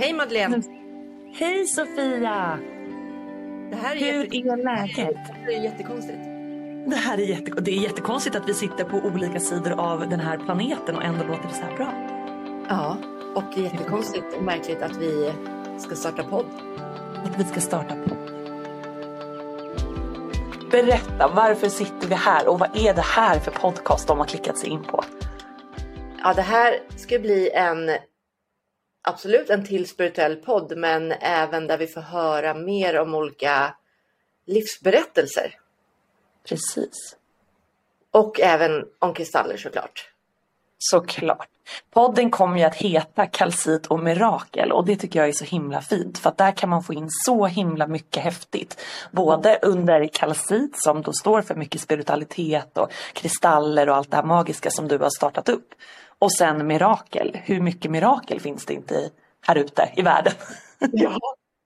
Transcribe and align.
Hej 0.00 0.12
Madeleine! 0.12 0.62
Hej 1.34 1.66
Sofia! 1.66 2.58
Det 3.70 3.76
här 3.76 3.96
är 3.96 4.12
Hur 4.12 4.34
är 4.34 4.56
läget? 4.56 5.16
Det 5.46 5.54
är 5.54 5.62
jättekonstigt. 5.62 6.18
Det 6.86 6.96
här 6.96 7.18
är, 7.18 7.22
jätte... 7.22 7.60
det 7.60 7.70
är 7.70 7.82
jättekonstigt 7.82 8.36
att 8.36 8.48
vi 8.48 8.54
sitter 8.54 8.84
på 8.84 8.96
olika 8.96 9.40
sidor 9.40 9.72
av 9.80 10.08
den 10.08 10.20
här 10.20 10.38
planeten 10.38 10.96
och 10.96 11.04
ändå 11.04 11.24
låter 11.24 11.48
det 11.48 11.54
så 11.54 11.62
här 11.62 11.76
bra. 11.76 11.92
Ja, 12.68 12.96
och 13.34 13.58
jättekonstigt 13.58 14.36
och 14.36 14.42
märkligt 14.42 14.82
att 14.82 14.96
vi 14.96 15.32
ska 15.78 15.94
starta 15.94 16.24
podd. 16.24 16.46
Att 17.24 17.40
vi 17.40 17.44
ska 17.44 17.60
starta 17.60 17.94
podd. 17.94 18.18
Berätta, 20.70 21.28
varför 21.28 21.68
sitter 21.68 22.08
vi 22.08 22.14
här 22.14 22.48
och 22.48 22.58
vad 22.58 22.76
är 22.76 22.94
det 22.94 23.04
här 23.04 23.38
för 23.38 23.50
podcast 23.50 24.08
de 24.08 24.18
har 24.18 24.26
klickat 24.26 24.58
sig 24.58 24.70
in 24.70 24.82
på? 24.82 25.04
Ja, 26.22 26.34
det 26.34 26.42
här 26.42 26.78
ska 26.96 27.18
bli 27.18 27.50
en 27.50 27.90
absolut 29.08 29.50
en 29.50 29.64
till 29.64 29.88
spirituell 29.88 30.36
podd, 30.36 30.72
men 30.76 31.12
även 31.12 31.66
där 31.66 31.78
vi 31.78 31.86
får 31.86 32.00
höra 32.00 32.54
mer 32.54 32.98
om 32.98 33.14
olika 33.14 33.74
livsberättelser. 34.46 35.54
Precis. 36.48 37.16
Och 38.10 38.40
även 38.40 38.84
om 38.98 39.14
kristaller 39.14 39.56
såklart. 39.56 40.10
Såklart. 40.78 41.48
Podden 41.90 42.30
kommer 42.30 42.58
ju 42.58 42.64
att 42.64 42.74
heta 42.74 43.26
Kalcit 43.26 43.86
och 43.86 44.00
Mirakel 44.00 44.72
och 44.72 44.86
det 44.86 44.96
tycker 44.96 45.18
jag 45.18 45.28
är 45.28 45.32
så 45.32 45.44
himla 45.44 45.80
fint 45.80 46.18
för 46.18 46.30
att 46.30 46.38
där 46.38 46.52
kan 46.52 46.68
man 46.68 46.82
få 46.82 46.94
in 46.94 47.08
så 47.10 47.46
himla 47.46 47.86
mycket 47.86 48.22
häftigt. 48.22 48.80
Både 49.10 49.58
under 49.62 50.06
kalcit 50.06 50.82
som 50.82 51.02
då 51.02 51.12
står 51.12 51.42
för 51.42 51.54
mycket 51.54 51.80
spiritualitet 51.80 52.78
och 52.78 52.92
kristaller 53.12 53.88
och 53.88 53.96
allt 53.96 54.10
det 54.10 54.16
här 54.16 54.24
magiska 54.24 54.70
som 54.70 54.88
du 54.88 54.98
har 54.98 55.10
startat 55.10 55.48
upp. 55.48 55.74
Och 56.18 56.32
sen 56.32 56.66
mirakel. 56.66 57.38
Hur 57.44 57.60
mycket 57.60 57.90
mirakel 57.90 58.40
finns 58.40 58.66
det 58.66 58.74
inte 58.74 59.10
här 59.46 59.56
ute 59.56 59.92
i 59.96 60.02
världen? 60.02 60.32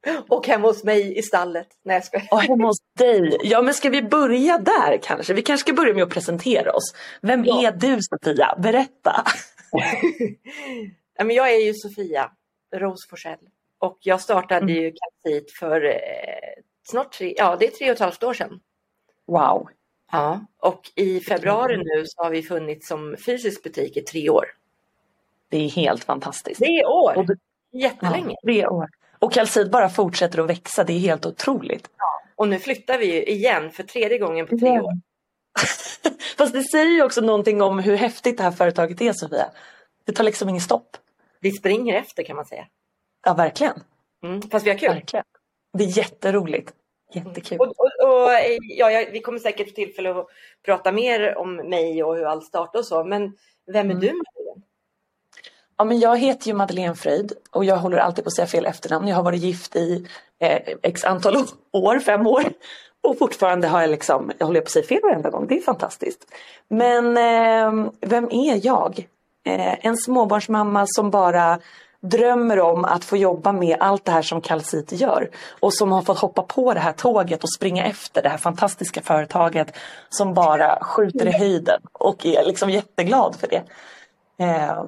Ja, 0.04 0.24
och 0.28 0.46
hemma 0.46 0.68
hos 0.68 0.84
mig 0.84 1.18
i 1.18 1.22
stallet. 1.22 1.66
Nej, 1.84 1.94
jag 1.96 2.04
skojar. 2.04 2.28
Och 2.30 2.42
hemma 2.42 2.66
hos 2.66 2.78
dig. 2.98 3.38
Ja, 3.42 3.62
men 3.62 3.74
ska 3.74 3.90
vi 3.90 4.02
börja 4.02 4.58
där 4.58 4.98
kanske? 5.02 5.34
Vi 5.34 5.42
kanske 5.42 5.64
ska 5.66 5.72
börja 5.76 5.94
med 5.94 6.02
att 6.02 6.10
presentera 6.10 6.72
oss. 6.72 6.94
Vem 7.22 7.44
Ja. 7.44 7.66
är 7.68 7.72
du 7.72 7.98
Sofia? 8.02 8.54
Berätta. 8.58 9.24
Ja, 11.18 11.24
men 11.24 11.36
jag 11.36 11.50
är 11.54 11.58
ju 11.66 11.74
Sofia 11.74 12.30
Rose 12.76 13.08
Forsell 13.10 13.38
och 13.80 13.98
jag 14.00 14.20
startade 14.20 14.60
Mm. 14.60 14.74
ju 14.74 14.92
Kalcit 14.92 15.52
för 15.58 15.84
eh, 15.84 15.92
snart 16.90 17.12
tre, 17.12 17.34
ja, 17.36 17.56
det 17.60 17.66
är 17.66 17.70
tre 17.70 17.86
och 17.90 17.94
ett 17.94 18.00
halvt 18.00 18.22
år 18.22 18.34
sedan. 18.34 18.60
Wow. 19.26 19.68
Ja, 20.12 20.40
och 20.58 20.90
i 20.94 21.20
februari 21.20 21.76
nu 21.76 22.04
så 22.06 22.22
har 22.22 22.30
vi 22.30 22.42
funnits 22.42 22.88
som 22.88 23.16
fysisk 23.26 23.62
butik 23.62 23.96
i 23.96 24.00
tre 24.00 24.30
år. 24.30 24.44
Det 25.48 25.58
är 25.64 25.68
helt 25.68 26.04
fantastiskt. 26.04 26.60
Tre 26.60 26.84
år! 26.84 27.16
Och 27.18 27.26
Jättelänge! 27.72 28.30
Ja, 28.30 28.36
tre 28.44 28.66
år. 28.66 28.88
Och 29.18 29.32
kalcit 29.32 29.70
bara 29.70 29.88
fortsätter 29.88 30.38
att 30.38 30.50
växa. 30.50 30.84
Det 30.84 30.92
är 30.92 30.98
helt 30.98 31.26
otroligt. 31.26 31.88
Och 32.36 32.48
nu 32.48 32.58
flyttar 32.58 32.98
vi 32.98 33.14
ju 33.14 33.22
igen 33.24 33.70
för 33.70 33.82
tredje 33.82 34.18
gången 34.18 34.46
på 34.46 34.58
tre 34.58 34.68
Ja. 34.68 34.82
år. 34.82 34.92
Fast 36.36 36.52
det 36.52 36.62
säger 36.62 36.90
ju 36.90 37.02
också 37.02 37.20
någonting 37.20 37.62
om 37.62 37.78
hur 37.78 37.96
häftigt 37.96 38.36
det 38.36 38.42
här 38.42 38.50
företaget 38.50 39.00
är 39.00 39.12
Sofia. 39.12 39.46
Det 40.04 40.12
tar 40.12 40.24
liksom 40.24 40.48
ingen 40.48 40.60
stopp. 40.60 40.96
Vi 41.40 41.52
springer 41.52 41.94
efter 41.94 42.22
kan 42.22 42.36
man 42.36 42.44
säga. 42.44 42.66
Ja, 43.24 43.34
verkligen. 43.34 43.80
Mm, 44.24 44.42
fast 44.42 44.66
vi 44.66 44.70
har 44.70 44.78
kul. 44.78 44.88
verkligen. 44.88 45.24
Det 45.78 45.84
är 45.84 45.98
jätteroligt. 45.98 46.72
Jättekul. 47.12 47.58
Och, 47.60 47.66
och, 47.66 48.22
och, 48.22 48.32
eh, 48.32 48.58
ja, 48.60 48.90
jag, 48.90 49.10
vi 49.10 49.20
kommer 49.20 49.38
säkert 49.38 49.68
få 49.68 49.74
tillfälle 49.74 50.10
att 50.10 50.26
prata 50.64 50.92
mer 50.92 51.38
om 51.38 51.56
mig 51.56 52.04
och 52.04 52.16
hur 52.16 52.24
allt 52.24 52.44
startade 52.44 52.78
och 52.78 52.84
så. 52.86 53.04
Men 53.04 53.22
vem 53.66 53.90
är 53.90 53.94
Mm. 53.94 54.00
du 54.00 54.06
Madeleine? 54.06 54.62
Ja, 55.76 55.84
men 55.84 56.00
jag 56.00 56.18
heter 56.18 56.46
ju 56.48 56.54
Madeleine 56.54 56.94
Fröjd 56.94 57.32
och 57.50 57.64
jag 57.64 57.76
håller 57.76 57.98
alltid 57.98 58.24
på 58.24 58.28
att 58.28 58.36
säga 58.36 58.46
fel 58.46 58.66
efternamn. 58.66 59.08
Jag 59.08 59.16
har 59.16 59.22
varit 59.22 59.40
gift 59.42 59.76
i 59.76 60.06
eh, 60.40 60.60
x 60.82 61.04
antal 61.04 61.36
år, 61.72 61.98
fem 61.98 62.26
år. 62.26 62.44
Och 63.00 63.18
fortfarande 63.18 63.68
har 63.68 63.80
jag 63.80 63.90
liksom, 63.90 64.32
jag 64.38 64.46
håller 64.46 64.60
på 64.60 64.64
att 64.64 64.70
säga 64.70 64.86
fel 64.86 65.00
varenda 65.02 65.30
gång. 65.30 65.46
Det 65.46 65.56
är 65.56 65.60
fantastiskt. 65.62 66.24
Men 66.68 67.16
eh, 67.16 67.90
vem 68.00 68.24
är 68.30 68.66
jag? 68.66 69.08
Eh, 69.46 69.86
en 69.86 69.96
småbarnsmamma 69.96 70.84
som 70.86 71.10
bara 71.10 71.58
drömmer 72.02 72.60
om 72.60 72.84
att 72.84 73.04
få 73.04 73.16
jobba 73.16 73.52
med 73.52 73.76
allt 73.80 74.04
det 74.04 74.12
här 74.12 74.22
som 74.22 74.40
Calcit 74.40 74.92
gör. 74.92 75.30
Och 75.60 75.74
som 75.74 75.92
har 75.92 76.02
fått 76.02 76.18
hoppa 76.18 76.42
på 76.42 76.74
det 76.74 76.80
här 76.80 76.92
tåget 76.92 77.42
och 77.42 77.52
springa 77.52 77.84
efter 77.84 78.22
det 78.22 78.28
här 78.28 78.38
fantastiska 78.38 79.02
företaget 79.02 79.76
som 80.08 80.34
bara 80.34 80.78
skjuter 80.84 81.26
i 81.26 81.32
höjden. 81.32 81.80
Och 81.92 82.26
är 82.26 82.44
liksom 82.44 82.70
jätteglad 82.70 83.36
för 83.36 83.48
det. 83.48 83.62
Eh, 84.44 84.84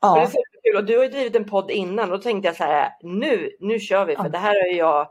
ja. 0.00 0.28
Och 0.76 0.84
du 0.84 0.96
har 0.96 1.04
ju 1.04 1.10
drivit 1.10 1.36
en 1.36 1.44
podd 1.44 1.70
innan 1.70 2.12
och 2.12 2.18
då 2.18 2.22
tänkte 2.22 2.48
jag 2.48 2.56
så 2.56 2.64
här, 2.64 2.90
nu, 3.02 3.50
nu 3.60 3.78
kör 3.78 4.04
vi 4.04 4.16
för 4.16 4.28
det 4.28 4.38
här 4.38 4.54
har 4.54 4.76
jag 4.78 5.08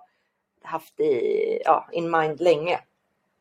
haft 0.63 0.99
i 0.99 1.61
ja, 1.65 1.89
in 1.91 2.11
mind 2.11 2.41
länge. 2.41 2.79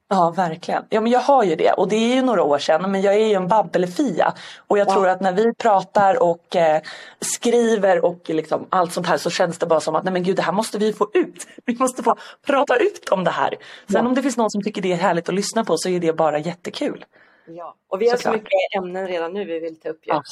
Ja, 0.09 0.31
verkligen. 0.37 0.85
Ja, 0.89 1.01
men 1.01 1.13
jag 1.13 1.21
har 1.21 1.45
ju 1.45 1.55
det 1.57 1.73
och 1.73 1.89
det 1.89 1.97
är 1.97 2.15
ju 2.15 2.23
några 2.23 2.43
år 2.43 2.59
sedan 2.59 2.91
men 2.91 3.03
jag 3.03 3.15
är 3.15 3.27
ju 3.27 3.35
en 3.35 3.49
babbelfia. 3.49 4.35
Och 4.67 4.79
jag 4.79 4.89
Ja. 4.89 4.93
tror 4.95 5.09
att 5.09 5.21
när 5.21 5.33
vi 5.33 5.55
pratar 5.55 6.23
och 6.23 6.57
eh, 6.57 6.83
skriver 7.21 8.05
och 8.05 8.31
liksom 8.31 8.67
allt 8.71 8.93
sånt 8.93 9.07
här 9.07 9.17
så 9.17 9.31
känns 9.31 9.59
det 9.59 9.67
bara 9.67 9.81
som 9.81 9.95
att 9.95 10.05
nej 10.05 10.13
men 10.13 10.23
gud 10.23 10.37
det 10.37 10.43
här 10.43 10.53
måste 10.53 10.79
vi 10.79 10.93
få 10.93 11.11
ut. 11.15 11.47
Vi 11.65 11.77
måste 11.79 12.03
få 12.03 12.17
prata 12.47 12.77
ut 12.77 13.09
om 13.09 13.25
det 13.25 13.31
här. 13.31 13.51
Sen 13.51 13.57
Ja. 14.03 14.09
om 14.09 14.15
det 14.15 14.23
finns 14.23 14.37
någon 14.37 14.51
som 14.51 14.63
tycker 14.63 14.83
det 14.83 14.93
är 14.93 14.97
härligt 14.97 15.29
att 15.29 15.35
lyssna 15.35 15.65
på 15.65 15.77
så 15.79 15.89
är 15.89 16.01
det 16.01 16.13
bara 16.13 16.39
jättekul. 16.39 17.05
Ja. 17.47 17.75
Och 17.89 18.03
vi 18.03 18.09
har 18.09 18.17
så 18.17 18.23
Såklart. 18.23 18.35
mycket 18.43 18.77
ämnen 18.77 19.07
redan 19.07 19.33
nu 19.33 19.45
vi 19.45 19.59
vill 19.61 19.81
ta 19.81 19.89
upp. 19.89 20.01
Ja. 20.05 20.23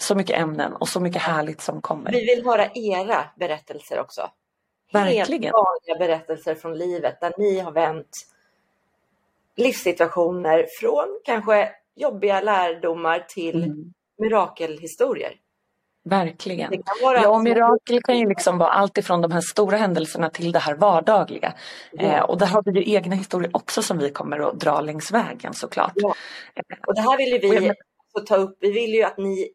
Så 0.00 0.14
mycket 0.14 0.38
ämnen 0.40 0.72
och 0.72 0.88
så 0.88 1.00
mycket 1.00 1.22
härligt 1.22 1.60
som 1.60 1.80
kommer. 1.82 2.12
Vi 2.12 2.24
vill 2.34 2.44
höra 2.44 2.66
era 2.74 3.24
berättelser 3.36 4.00
också. 4.00 4.30
Verkligen. 4.92 5.42
Helt 5.42 5.52
vanliga 5.52 6.06
berättelser 6.06 6.54
från 6.54 6.78
livet 6.78 7.20
där 7.20 7.32
ni 7.38 7.58
har 7.58 7.72
vänt 7.72 8.26
livssituationer 9.56 10.66
från 10.80 11.20
kanske 11.24 11.68
jobbiga 11.96 12.40
lärdomar 12.40 13.24
till 13.28 13.64
Mm. 13.64 13.92
mirakelhistorier. 14.18 15.32
Verkligen. 16.08 16.72
Ja, 17.02 17.28
och 17.28 17.42
mirakel 17.42 18.02
kan 18.02 18.18
ju 18.18 18.28
liksom 18.28 18.58
vara 18.58 18.70
allt 18.70 18.98
ifrån 18.98 19.20
de 19.20 19.32
här 19.32 19.40
stora 19.40 19.76
händelserna 19.76 20.30
till 20.30 20.52
det 20.52 20.58
här 20.58 20.74
vardagliga. 20.74 21.54
Ja. 21.92 22.02
Eh, 22.02 22.22
och 22.22 22.38
där 22.38 22.46
har 22.46 22.62
vi 22.72 22.80
ju 22.80 22.94
egna 22.94 23.14
historier 23.16 23.50
också 23.56 23.82
som 23.82 23.98
vi 23.98 24.10
kommer 24.10 24.38
att 24.48 24.60
dra 24.60 24.80
längs 24.80 25.12
vägen 25.12 25.54
såklart. 25.54 25.92
Ja. 25.94 26.14
Och 26.86 26.94
det 26.94 27.00
här 27.00 27.16
vill 27.16 27.32
ju 27.32 27.38
vi 27.38 27.60
men- 27.66 28.24
ta 28.26 28.36
upp. 28.36 28.56
Vi 28.60 28.70
vill 28.72 28.94
ju 28.94 29.02
att 29.02 29.18
ni 29.18 29.48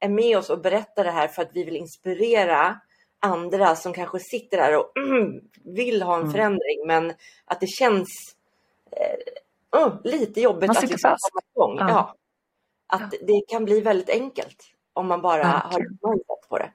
är 0.00 0.08
med 0.08 0.38
oss 0.38 0.50
och 0.50 0.60
berättar 0.60 1.04
det 1.04 1.10
här 1.10 1.28
för 1.28 1.42
att 1.42 1.50
vi 1.54 1.64
vill 1.64 1.76
inspirera 1.76 2.80
andra 3.22 3.76
som 3.76 3.92
kanske 3.92 4.18
sitter 4.18 4.56
där 4.56 4.76
och 4.78 4.92
mm, 4.98 5.40
vill 5.76 6.02
ha 6.02 6.14
en 6.14 6.20
Mm. 6.20 6.32
förändring 6.32 6.86
men 6.86 7.12
att 7.44 7.60
det 7.60 7.66
känns 7.66 8.08
oh, 9.72 9.92
lite 10.04 10.40
jobbigt 10.40 10.68
Man 10.68 10.76
att 10.76 10.82
liksom 10.82 11.10
fast. 11.10 11.30
komma 11.32 11.42
igång. 11.54 11.88
Ja. 11.88 11.88
Ja. 11.88 12.16
Att 12.86 13.10
det 13.10 13.42
kan 13.48 13.64
bli 13.64 13.80
väldigt 13.80 14.08
enkelt 14.10 14.62
om 14.92 15.06
man 15.06 15.22
bara 15.22 15.44
har 15.44 15.52
Verkligen. 15.70 15.94
ett 15.94 16.02
mindset 16.02 16.48
på 16.48 16.58
det. 16.58 16.72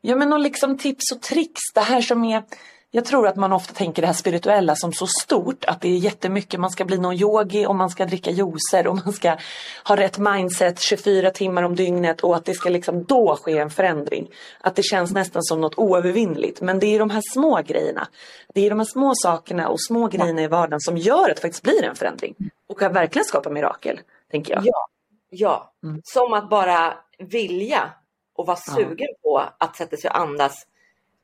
Ja 0.00 0.16
men 0.16 0.32
och 0.32 0.38
liksom 0.40 0.78
tips 0.78 1.12
och 1.12 1.22
tricks. 1.22 1.60
Det 1.74 1.80
här 1.80 2.00
som 2.00 2.24
är 2.24 2.42
jag 2.90 3.04
tror 3.04 3.26
att 3.26 3.36
man 3.36 3.52
ofta 3.52 3.72
tänker 3.72 4.02
det 4.02 4.06
här 4.06 4.14
spirituella 4.14 4.76
som 4.76 4.92
så 4.92 5.06
stort 5.06 5.64
att 5.64 5.80
det 5.80 5.88
är 5.88 5.96
jättemycket. 5.96 6.60
Man 6.60 6.70
ska 6.70 6.84
bli 6.84 6.98
någon 6.98 7.14
yogi 7.14 7.66
och 7.66 7.74
man 7.74 7.90
ska 7.90 8.04
dricka 8.06 8.30
juicer 8.30 8.86
och 8.86 8.94
man 8.94 9.12
ska 9.12 9.36
ha 9.84 9.96
rätt 9.96 10.18
mindset 10.18 10.80
24 10.80 11.30
timmar 11.30 11.62
om 11.62 11.76
dygnet 11.76 12.20
och 12.20 12.36
att 12.36 12.44
det 12.44 12.54
ska 12.54 12.68
liksom 12.68 13.04
då 13.04 13.36
ske 13.42 13.58
en 13.58 13.70
förändring. 13.70 14.28
Att 14.60 14.76
det 14.76 14.82
känns 14.82 15.12
nästan 15.12 15.42
som 15.42 15.60
något 15.60 15.78
oövervinnligt. 15.78 16.60
Men 16.60 16.78
det 16.78 16.86
är 16.86 16.98
de 16.98 17.10
här 17.10 17.22
små 17.32 17.62
grejerna. 17.66 18.08
Det 18.54 18.66
är 18.66 18.70
de 18.70 18.78
här 18.78 18.86
små 18.86 19.12
sakerna 19.14 19.68
och 19.68 19.80
små 19.82 20.06
grejerna 20.06 20.42
i 20.42 20.46
vardagen 20.46 20.80
som 20.80 20.96
gör 20.96 21.30
att 21.30 21.36
det 21.36 21.42
faktiskt 21.42 21.62
blir 21.62 21.84
en 21.84 21.94
förändring. 21.96 22.34
Och 22.68 22.78
kan 22.78 22.92
verkligen 22.92 23.24
skapa 23.24 23.50
mirakel, 23.50 24.00
tänker 24.30 24.54
jag. 24.54 24.62
Ja, 24.66 24.88
ja. 25.30 25.72
Mm. 25.84 26.00
som 26.04 26.32
att 26.32 26.50
bara 26.50 26.94
vilja 27.18 27.90
och 28.36 28.46
vara 28.46 28.58
Ja. 28.66 28.74
sugen 28.74 29.08
på 29.22 29.42
att 29.58 29.76
sätta 29.76 29.96
sig 29.96 30.10
och 30.10 30.18
andas 30.18 30.66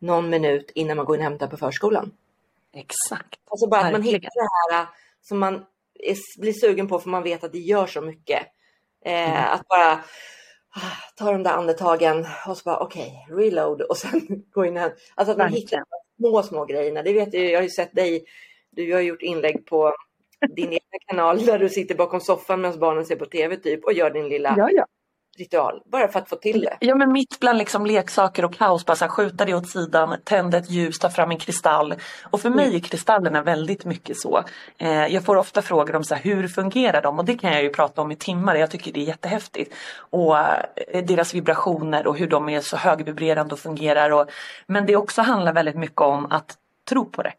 någon 0.04 0.30
minut 0.30 0.70
innan 0.74 0.96
man 0.96 1.06
går 1.06 1.16
in 1.16 1.20
och 1.22 1.30
hämtar 1.30 1.46
på 1.46 1.56
förskolan. 1.56 2.10
Exakt. 2.74 3.40
Alltså 3.50 3.66
bara 3.68 3.80
att 3.80 3.92
man 3.92 4.00
Verkligen. 4.00 4.14
hittar 4.20 4.30
det 4.70 4.74
här 4.74 4.82
äh, 4.82 4.88
som 5.22 5.38
man 5.38 5.54
är, 5.94 6.40
blir 6.40 6.52
sugen 6.52 6.88
på 6.88 6.98
för 6.98 7.08
man 7.10 7.22
vet 7.22 7.44
att 7.44 7.52
det 7.52 7.58
gör 7.58 7.86
så 7.86 8.00
mycket. 8.00 8.42
Eh, 9.04 9.30
Mm. 9.30 9.44
Att 9.52 9.68
bara 9.68 9.92
ah, 10.76 10.96
ta 11.16 11.32
de 11.32 11.42
där 11.42 11.50
andetagen 11.50 12.26
och 12.48 12.56
så 12.56 12.62
bara 12.64 12.78
okej, 12.78 13.26
reload 13.30 13.82
och 13.82 13.96
sen 13.96 14.20
gå 14.52 14.64
in 14.64 14.76
och 14.76 14.80
hämta. 14.82 14.96
Alltså 15.14 15.32
att 15.32 15.38
man 15.38 15.44
Verkligen. 15.46 15.62
hittar 15.62 15.78
de 15.78 16.28
små, 16.28 16.42
små 16.42 16.64
grejerna. 16.64 17.02
Det 17.02 17.12
vet 17.12 17.34
jag, 17.34 17.44
jag 17.44 17.58
har 17.58 17.62
ju 17.62 17.70
sett 17.70 17.94
dig, 17.94 18.24
du 18.70 18.92
har 18.92 19.00
gjort 19.00 19.22
inlägg 19.22 19.66
på 19.66 19.94
din 20.56 20.66
egna 20.72 20.98
kanal 21.06 21.44
där 21.44 21.58
du 21.58 21.68
sitter 21.68 21.94
bakom 21.94 22.20
soffan 22.20 22.60
medan 22.60 22.78
barnen 22.78 23.06
ser 23.06 23.16
på 23.16 23.26
tv 23.26 23.56
typ 23.56 23.84
och 23.84 23.92
gör 23.92 24.10
din 24.10 24.28
lilla 24.28 24.54
Ja, 24.58 24.68
ja. 24.72 24.86
Ritual, 25.38 25.82
bara 25.84 26.08
för 26.08 26.18
att 26.18 26.28
få 26.28 26.36
till 26.36 26.60
det. 26.60 26.76
Ja 26.80 26.94
men 26.94 27.12
mitt 27.12 27.40
bland 27.40 27.58
liksom 27.58 27.86
leksaker 27.86 28.44
och 28.44 28.54
kaos, 28.54 28.86
bara 28.86 28.96
så 28.96 29.04
här, 29.04 29.12
skjuta 29.12 29.44
det 29.44 29.54
åt 29.54 29.68
sidan, 29.68 30.16
tända 30.24 30.58
ett 30.58 30.70
ljus, 30.70 30.98
ta 30.98 31.10
fram 31.10 31.30
en 31.30 31.38
kristall. 31.38 31.94
Och 32.30 32.40
för 32.40 32.50
mig 32.50 32.76
är 32.76 32.80
kristallerna 32.80 33.42
väldigt 33.42 33.84
mycket 33.84 34.16
så. 34.16 34.44
Eh, 34.78 35.06
jag 35.06 35.24
får 35.24 35.36
ofta 35.36 35.62
frågor 35.62 35.96
om 35.96 36.04
så 36.04 36.14
här, 36.14 36.22
hur 36.22 36.48
fungerar 36.48 37.02
de 37.02 37.18
och 37.18 37.24
det 37.24 37.34
kan 37.38 37.52
jag 37.52 37.62
ju 37.62 37.70
prata 37.70 38.02
om 38.02 38.12
i 38.12 38.16
timmar, 38.16 38.54
jag 38.54 38.70
tycker 38.70 38.92
det 38.92 39.00
är 39.00 39.04
jättehäftigt. 39.04 39.74
Och 39.98 40.38
eh, 40.38 41.04
deras 41.04 41.34
vibrationer 41.34 42.06
och 42.06 42.18
hur 42.18 42.26
de 42.26 42.48
är 42.48 42.60
så 42.60 42.76
högvibrerande 42.76 43.54
och 43.54 43.60
fungerar. 43.60 44.10
Och, 44.10 44.30
men 44.66 44.86
det 44.86 44.96
också 44.96 45.22
handlar 45.22 45.52
väldigt 45.52 45.76
mycket 45.76 46.00
om 46.00 46.26
att 46.30 46.54
tro 46.88 47.04
på 47.10 47.22
det. 47.22 47.32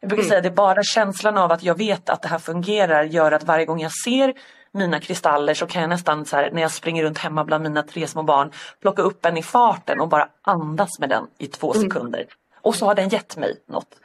Jag 0.00 0.08
brukar 0.08 0.22
Mm. 0.22 0.28
säga 0.28 0.40
det 0.40 0.48
är 0.48 0.54
bara 0.54 0.82
känslan 0.82 1.38
av 1.38 1.52
att 1.52 1.62
jag 1.62 1.78
vet 1.78 2.10
att 2.10 2.22
det 2.22 2.28
här 2.28 2.38
fungerar 2.38 3.04
gör 3.04 3.32
att 3.32 3.44
varje 3.44 3.64
gång 3.64 3.80
jag 3.80 3.92
ser 4.04 4.34
mina 4.72 5.00
kristaller 5.00 5.54
så 5.54 5.66
kan 5.66 5.80
jag 5.82 5.88
nästan 5.88 6.24
så 6.26 6.36
här, 6.36 6.50
när 6.50 6.62
jag 6.62 6.70
springer 6.72 7.02
runt 7.04 7.18
hemma 7.18 7.44
bland 7.44 7.62
mina 7.64 7.82
tre 7.82 8.06
små 8.06 8.22
barn 8.22 8.50
plocka 8.80 9.02
upp 9.02 9.26
en 9.26 9.36
i 9.36 9.42
farten 9.42 10.00
och 10.00 10.08
bara 10.08 10.28
andas 10.42 10.98
med 10.98 11.08
den 11.08 11.26
i 11.38 11.46
två 11.46 11.74
Mm. 11.74 11.82
sekunder. 11.90 12.26
Och 12.60 12.74
så 12.74 12.86
har 12.86 12.94
den 12.94 13.08
gett 13.08 13.36
mig 13.36 13.60
något. 13.68 13.96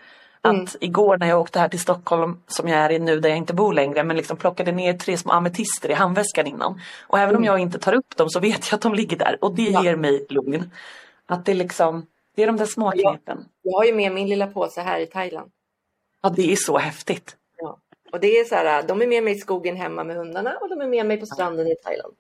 Att 0.42 0.76
igår 0.82 1.18
när 1.18 1.28
jag 1.28 1.40
åkte 1.42 1.60
här 1.60 1.70
till 1.70 1.80
Stockholm 1.80 2.38
som 2.48 2.68
jag 2.68 2.80
är 2.80 2.90
i 2.92 3.00
nu 3.00 3.20
där 3.20 3.30
jag 3.30 3.38
inte 3.38 3.54
bor 3.54 3.74
längre 3.74 4.04
men 4.04 4.18
liksom 4.18 4.38
plockade 4.38 4.72
ner 4.72 4.94
tre 4.94 5.18
små 5.18 5.32
ametister 5.32 5.90
i 5.92 5.94
handväskan 5.94 6.48
innan. 6.48 6.82
Och 7.08 7.20
även 7.20 7.36
om 7.36 7.44
jag 7.44 7.60
inte 7.60 7.80
tar 7.80 7.94
upp 7.94 8.18
dem 8.18 8.30
så 8.30 8.40
vet 8.40 8.72
jag 8.72 8.76
att 8.78 8.82
de 8.82 8.94
ligger 8.94 9.18
där 9.18 9.38
och 9.42 9.56
det 9.56 9.62
Mm. 9.68 9.74
Ja. 9.74 9.84
ger 9.84 9.96
mig 9.96 10.26
lugn. 10.30 10.72
Att 11.26 11.46
det 11.46 11.54
liksom, 11.54 12.06
det 12.36 12.44
är 12.44 12.48
de 12.48 12.58
där 12.58 12.66
små 12.66 12.92
knepen. 12.92 13.46
Jag 13.62 13.78
har 13.78 13.86
ju 13.86 13.94
med 13.94 14.12
min 14.12 14.28
lilla 14.30 14.48
påse 14.48 14.82
här 14.82 15.00
i 15.00 15.06
Thailand. 15.06 15.52
Ja 16.22 16.30
det 16.30 16.52
är 16.52 16.56
så 16.56 16.78
häftigt. 16.78 17.36
Ja. 18.18 18.20
Och 18.20 18.22
det 18.22 18.40
är 18.40 18.46
så 18.46 18.56
här, 18.56 18.84
de 18.84 19.02
är 19.02 19.08
med 19.08 19.24
mig 19.24 19.34
i 19.34 19.40
skogen 19.40 19.76
hemma 19.76 20.04
med 20.04 20.16
hundarna 20.16 20.58
och 20.62 20.70
de 20.70 20.82
är 20.82 20.88
med 20.88 21.06
mig 21.06 21.18
på 21.20 21.26
stranden 21.26 21.68
i 21.68 21.76
Thailand. 21.84 22.14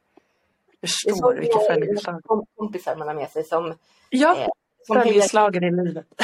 Det 0.81 0.85
är 0.85 0.87
Förstår 0.87 1.13
så 1.15 1.39
vilket 1.39 1.55
många 1.55 1.67
följeslag. 1.73 2.21
kom- 2.23 2.45
kompisar 2.55 2.95
man 2.95 3.07
har 3.07 3.15
med 3.15 3.29
sig 3.29 3.43
som, 3.43 3.73
Ja, 4.09 4.37
eh, 4.37 4.47
som 4.87 4.95
följeslagen 4.95 5.63
i 5.63 5.71
livet. 5.85 6.05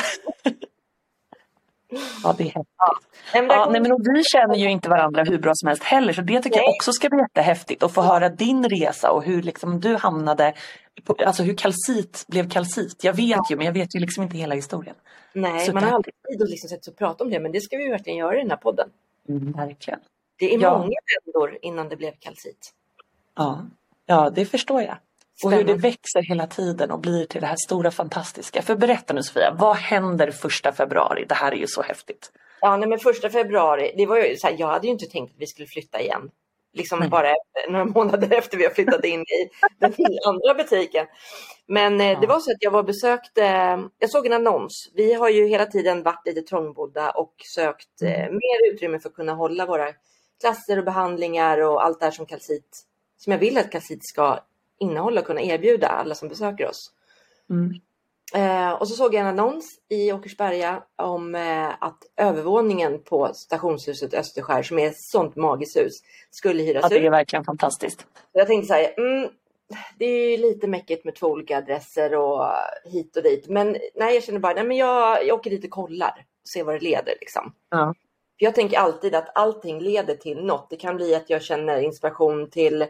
ja, 2.24 2.36
det 2.38 2.44
är 2.44 2.46
häftigt. 2.46 2.68
Men 3.34 3.46
Ja, 3.46 3.70
nej, 3.72 3.82
men 3.82 3.92
och 3.92 4.00
vi 4.16 4.24
känner 4.24 4.56
ju 4.56 4.70
inte 4.70 4.90
varandra 4.90 5.24
hur 5.24 5.38
bra 5.38 5.52
som 5.56 5.68
helst 5.68 5.84
heller 5.84 6.14
så 6.14 6.22
det 6.22 6.42
tycker 6.42 6.58
jag 6.58 6.64
Nej. 6.66 6.76
också 6.80 6.92
ska 6.92 7.10
bli 7.10 7.20
jättehäftigt 7.20 7.84
att 7.84 7.94
få 7.94 8.02
höra 8.02 8.30
din 8.30 8.70
resa 8.70 9.12
och 9.12 9.24
hur 9.24 9.42
liksom 9.42 9.80
du 9.80 9.96
hamnade, 9.96 10.54
på, 11.04 11.16
alltså 11.26 11.44
hur 11.44 11.56
kalcit 11.58 12.26
blev 12.28 12.50
kalcit. 12.50 13.04
Jag 13.04 13.14
vet 13.14 13.52
ju 13.52 13.56
men 13.56 13.66
jag 13.66 13.74
vet 13.74 13.96
ju 13.96 14.00
liksom 14.00 14.24
inte 14.24 14.38
hela 14.38 14.56
historien. 14.56 14.96
Nej, 15.34 15.60
Super. 15.60 15.74
man 15.74 15.84
har 15.84 15.92
aldrig 15.92 16.14
tid 16.32 16.42
att 16.42 16.50
liksom 16.50 16.70
sätta 16.70 16.82
sig 16.84 16.92
och 16.92 16.98
prata 16.98 17.24
om 17.24 17.30
det, 17.30 17.40
men 17.40 17.52
det 17.52 17.62
ska 17.62 17.78
vi 17.78 17.90
verkligen 17.90 18.18
göra 18.20 18.36
i 18.36 18.42
den 18.42 18.50
här 18.50 18.58
podden. 18.58 18.90
Mm, 19.30 19.52
verkligen. 19.52 20.00
Det 20.40 20.54
är 20.56 20.60
Ja. 20.60 20.78
många 20.78 20.96
vändor 21.26 21.58
innan 21.62 21.90
det 21.90 21.96
blev 21.96 22.12
kalcit. 22.20 22.74
Ja. 23.36 23.66
ja, 24.06 24.30
det 24.30 24.46
förstår 24.46 24.82
jag. 24.82 24.98
Och 25.44 25.52
hur 25.52 25.58
det 25.58 25.64
Spännande. 25.64 25.88
växer 25.88 26.22
hela 26.22 26.48
tiden 26.48 26.92
och 26.92 27.00
blir 27.00 27.26
till 27.26 27.42
det 27.42 27.48
här 27.48 27.56
stora 27.66 27.92
fantastiska. 27.92 28.62
För 28.62 28.76
berätta 28.76 29.14
nu 29.14 29.24
Sofia, 29.24 29.56
vad 29.60 29.76
händer 29.76 30.32
första 30.32 30.72
februari? 30.72 31.26
Det 31.30 31.36
här 31.36 31.52
är 31.52 31.56
ju 31.56 31.68
så 31.68 31.82
häftigt. 31.82 32.32
Ja, 32.62 32.78
nej, 32.78 32.90
men 32.90 33.00
första 33.00 33.30
februari, 33.30 33.94
det 33.98 34.06
var 34.06 34.18
ju 34.18 34.38
så 34.38 34.48
här, 34.48 34.56
jag 34.60 34.68
hade 34.68 34.88
ju 34.88 34.94
inte 34.94 35.06
tänkt 35.06 35.30
att 35.36 35.42
vi 35.42 35.48
skulle 35.48 35.68
flytta 35.68 36.02
igen. 36.02 36.32
Liksom 36.74 37.00
Nej. 37.00 37.10
bara 37.10 37.34
några 37.70 37.86
månader 37.86 38.32
efter 38.38 38.58
vi 38.58 38.64
har 38.64 38.72
flyttat 38.72 39.06
in 39.06 39.22
i 39.22 39.50
den 39.80 39.94
andra 40.28 40.54
butiken. 40.64 41.06
Men 41.68 42.02
eh, 42.02 42.20
det 42.22 42.28
var 42.28 42.40
så 42.40 42.52
att 42.52 42.58
jag 42.60 42.72
var 42.72 42.84
besökte, 42.84 43.42
jag 44.00 44.10
såg 44.10 44.26
en 44.26 44.34
annons. 44.34 44.92
Vi 44.96 45.14
har 45.14 45.30
ju 45.30 45.48
hela 45.48 45.66
tiden 45.66 46.04
varit 46.04 46.26
lite 46.26 46.42
trångbodda 46.42 47.12
och 47.12 47.34
sökt 47.56 48.02
eh, 48.02 48.24
Mm. 48.24 48.34
mer 48.34 48.74
utrymme 48.74 49.00
för 49.00 49.10
att 49.10 49.16
kunna 49.16 49.34
hålla 49.34 49.66
våra 49.66 49.88
klasser 50.42 50.78
och 50.78 50.86
behandlingar 50.86 51.58
och 51.62 51.86
allt 51.86 52.00
det 52.00 52.06
här 52.06 52.12
som 52.12 52.26
kalcit, 52.26 52.86
som 53.18 53.32
jag 53.32 53.40
vill 53.40 53.58
att 53.58 53.72
kalcit 53.72 54.08
ska 54.08 54.40
innehålla 54.80 55.22
och 55.22 55.28
kunna 55.28 55.42
erbjuda 55.42 55.88
alla 55.88 56.16
som 56.16 56.30
besöker 56.30 56.70
oss. 56.70 56.92
Mm. 57.50 57.74
Eh, 58.34 58.72
och 58.72 58.88
så 58.88 58.96
såg 58.96 59.14
jag 59.14 59.22
en 59.22 59.28
annons 59.40 59.80
i 59.90 60.12
Åkersberga 60.12 60.84
om 60.96 61.36
eh, 61.36 61.68
att 61.80 61.98
övervåningen 62.18 63.04
på 63.04 63.32
stationshuset 63.34 64.14
Österskär, 64.14 64.64
som 64.64 64.80
är 64.80 64.88
ett 64.88 65.02
sånt 65.02 65.36
magiskt 65.36 65.78
hus, 65.78 65.94
skulle 66.32 66.64
hyras 66.64 66.84
Ja, 66.84 66.90
det 66.90 66.96
är 66.98 67.04
ut. 67.06 67.12
verkligen 67.12 67.46
fantastiskt. 67.46 68.00
Så 68.02 68.06
Jag 68.32 68.48
tänkte 68.48 68.68
så 68.68 68.74
här, 68.74 68.94
mm, 68.98 69.30
det 69.98 70.06
är 70.06 70.38
lite 70.38 70.68
mäckigt 70.68 71.06
med 71.06 71.16
två 71.16 71.28
olika 71.28 71.58
adresser 71.58 72.16
och 72.16 72.46
hit 72.86 73.18
och 73.18 73.24
dit. 73.24 73.48
Men 73.50 73.78
nej, 73.96 74.14
jag 74.14 74.24
känner 74.24 74.40
bara, 74.40 74.54
nej 74.54 74.64
men 74.64 74.78
jag, 74.78 75.26
jag 75.28 75.36
åker 75.40 75.50
dit 75.50 75.64
och 75.64 75.70
kollar 75.70 76.26
och 76.44 76.50
ser 76.50 76.64
vad 76.64 76.76
det 76.76 76.80
leder 76.84 77.14
liksom. 77.22 77.54
Ja. 77.70 77.94
För 78.40 78.46
jag 78.46 78.56
tänker 78.56 78.78
alltid 78.78 79.16
att 79.16 79.38
allting 79.38 79.80
leder 79.80 80.16
till 80.16 80.44
något. 80.46 80.70
Det 80.70 80.76
kan 80.76 80.96
bli 80.96 81.16
att 81.16 81.30
jag 81.30 81.42
känner 81.42 81.80
inspiration 81.82 82.50
till 82.50 82.86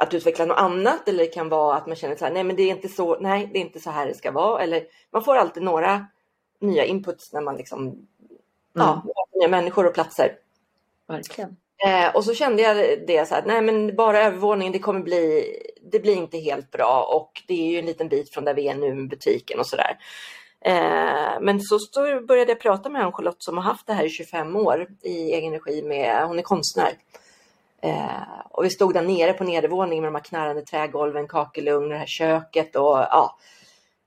att 0.00 0.14
utveckla 0.14 0.44
något 0.44 0.58
annat 0.58 1.08
eller 1.08 1.18
det 1.18 1.26
kan 1.26 1.48
vara 1.48 1.76
att 1.76 1.86
man 1.86 1.96
känner 1.96 2.16
så 2.16 2.24
här, 2.24 2.32
nej 2.32 2.44
men 2.44 2.56
det 2.56 2.62
är 2.62 2.70
inte 2.70 2.88
så, 2.88 3.18
nej 3.20 3.50
det 3.52 3.58
är 3.58 3.60
inte 3.60 3.80
så 3.80 3.90
här 3.90 4.06
det 4.06 4.14
ska 4.14 4.30
vara. 4.30 4.62
Eller 4.62 4.82
man 5.12 5.24
får 5.24 5.36
alltid 5.36 5.62
några 5.62 6.06
nya 6.60 6.84
inputs 6.84 7.32
när 7.32 7.40
man 7.40 7.56
liksom, 7.56 8.06
ja, 8.72 8.94
möter 8.94 9.38
nya 9.38 9.48
människor 9.48 9.86
och 9.86 9.94
platser. 9.94 10.36
Verkligen. 11.08 11.56
Eh, 11.86 12.14
och 12.14 12.24
så 12.24 12.34
kände 12.34 12.62
jag 12.62 12.76
det 13.06 13.28
så 13.28 13.34
här, 13.34 13.42
nej 13.46 13.62
men 13.62 13.96
bara 13.96 14.22
övervåningen, 14.22 14.72
det 14.72 14.78
kommer 14.78 15.00
bli, 15.00 15.56
det 15.92 16.00
blir 16.00 16.16
inte 16.16 16.38
helt 16.38 16.70
bra 16.70 17.08
och 17.14 17.42
det 17.48 17.66
är 17.66 17.72
ju 17.72 17.78
en 17.78 17.86
liten 17.86 18.08
bit 18.08 18.34
från 18.34 18.44
där 18.44 18.54
vi 18.54 18.68
är 18.68 18.74
nu 18.74 18.94
med 18.94 19.08
butiken 19.08 19.60
och 19.60 19.66
sådär. 19.66 19.98
Eh, 20.64 21.40
men 21.40 21.60
så 21.60 21.78
stod, 21.78 22.26
började 22.26 22.52
jag 22.52 22.60
prata 22.60 22.88
med 22.88 23.02
Ann-Charlotte 23.02 23.42
som 23.42 23.56
har 23.56 23.64
haft 23.64 23.86
det 23.86 23.92
här 23.92 24.04
i 24.04 24.10
25 24.10 24.56
år 24.56 24.86
i 25.02 25.32
egen 25.32 25.52
regi 25.52 25.82
med, 25.82 26.26
hon 26.26 26.38
är 26.38 26.42
konstnär. 26.42 26.92
Eh, 27.82 28.40
och 28.50 28.64
vi 28.64 28.70
stod 28.70 28.94
där 28.94 29.02
nere 29.02 29.32
på 29.32 29.44
nedervåningen 29.44 30.02
med 30.02 30.12
de 30.12 30.14
här 30.14 30.24
knarrande 30.24 30.62
trägolven, 30.62 31.28
kakelugn, 31.28 31.88
det 31.88 31.96
här 31.96 32.06
köket 32.06 32.76
och 32.76 32.98
ja. 32.98 33.38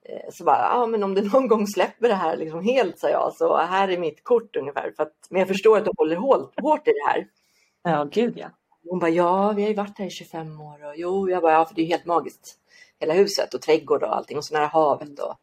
Eh, 0.06 0.30
Så 0.32 0.44
bara, 0.44 0.58
ja 0.58 0.86
men 0.86 1.04
om 1.04 1.14
du 1.14 1.30
någon 1.30 1.48
gång 1.48 1.68
släpper 1.68 2.10
det 2.10 2.16
här 2.16 2.38
liksom 2.38 2.64
helt 2.64 3.00
sa 3.00 3.10
jag, 3.10 3.34
så 3.34 3.58
här 3.58 3.88
är 3.88 3.98
mitt 3.98 4.24
kort 4.24 4.56
ungefär. 4.56 4.94
För 4.96 5.04
att, 5.04 5.14
men 5.30 5.40
jag 5.40 5.48
förstår 5.48 5.78
att 5.78 5.86
du 5.86 5.92
håller 5.98 6.16
hårt, 6.16 6.60
hårt 6.62 6.88
i 6.88 6.92
det 6.92 7.12
här. 7.12 7.28
Ja, 7.84 8.08
gud 8.12 8.34
ja. 8.38 8.48
Hon 8.90 9.00
bara, 9.00 9.10
ja 9.12 9.52
vi 9.56 9.62
har 9.62 9.70
ju 9.70 9.76
varit 9.76 10.00
här 10.00 10.06
i 10.06 10.10
25 10.10 10.62
år. 10.62 10.86
Och, 10.86 10.94
jo, 10.96 11.30
jag 11.30 11.42
bara, 11.42 11.52
ja 11.52 11.66
för 11.66 11.76
det 11.76 11.82
är 11.82 11.86
helt 11.86 12.06
magiskt. 12.06 12.58
Hela 13.00 13.14
huset 13.14 13.54
och 13.54 13.62
trädgård 13.62 14.04
och 14.04 14.16
allting 14.16 14.38
och 14.38 14.46
så 14.46 14.54
nära 14.54 14.66
havet. 14.68 15.20
Och, 15.20 15.36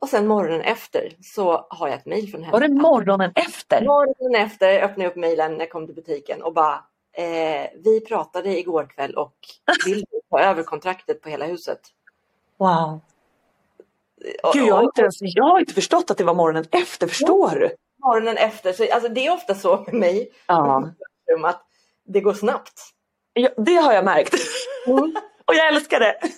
och 0.00 0.08
sen 0.08 0.26
morgonen 0.26 0.60
efter 0.60 1.12
så 1.20 1.66
har 1.70 1.88
jag 1.88 1.98
ett 1.98 2.06
mejl 2.06 2.30
från 2.30 2.42
henne. 2.42 2.52
Var 2.52 2.60
det 2.60 2.74
morgonen 2.74 3.32
efter? 3.34 3.84
Morgonen 3.84 4.42
efter 4.46 4.82
öppnade 4.82 5.02
jag 5.02 5.10
upp 5.10 5.16
mejlen 5.16 5.52
när 5.52 5.60
jag 5.60 5.70
kom 5.70 5.86
till 5.86 5.94
butiken 5.94 6.42
och 6.42 6.54
bara, 6.54 6.84
eh, 7.12 7.70
vi 7.84 8.00
pratade 8.08 8.58
igår 8.58 8.86
kväll 8.94 9.14
och 9.14 9.34
vill 9.86 10.00
du 10.00 10.20
ta 10.30 10.40
över 10.40 10.62
kontraktet 10.62 11.22
på 11.22 11.28
hela 11.28 11.44
huset? 11.46 11.80
Wow. 12.56 13.00
Gud, 14.54 14.66
jag 14.66 14.74
har, 14.74 14.82
inte 14.82 15.00
ens, 15.00 15.16
jag 15.20 15.44
har 15.44 15.60
inte 15.60 15.74
förstått 15.74 16.10
att 16.10 16.18
det 16.18 16.24
var 16.24 16.34
morgonen 16.34 16.64
efter, 16.70 17.06
förstår 17.06 17.50
du? 17.50 17.74
morgonen 18.04 18.36
efter, 18.36 18.72
så, 18.72 18.92
alltså 18.92 19.08
det 19.08 19.26
är 19.26 19.32
ofta 19.34 19.54
så 19.54 19.84
med 19.86 19.94
mig, 19.94 20.30
Ja. 20.46 20.88
att 21.44 21.62
det 22.04 22.20
går 22.20 22.34
snabbt. 22.34 22.80
ja 23.32 23.48
det 23.56 23.74
har 23.74 23.92
jag 23.92 24.04
märkt. 24.04 24.34
Mm. 24.86 25.16
Och 25.44 25.54
jag 25.54 25.68
älskar 25.68 26.00
det. 26.00 26.20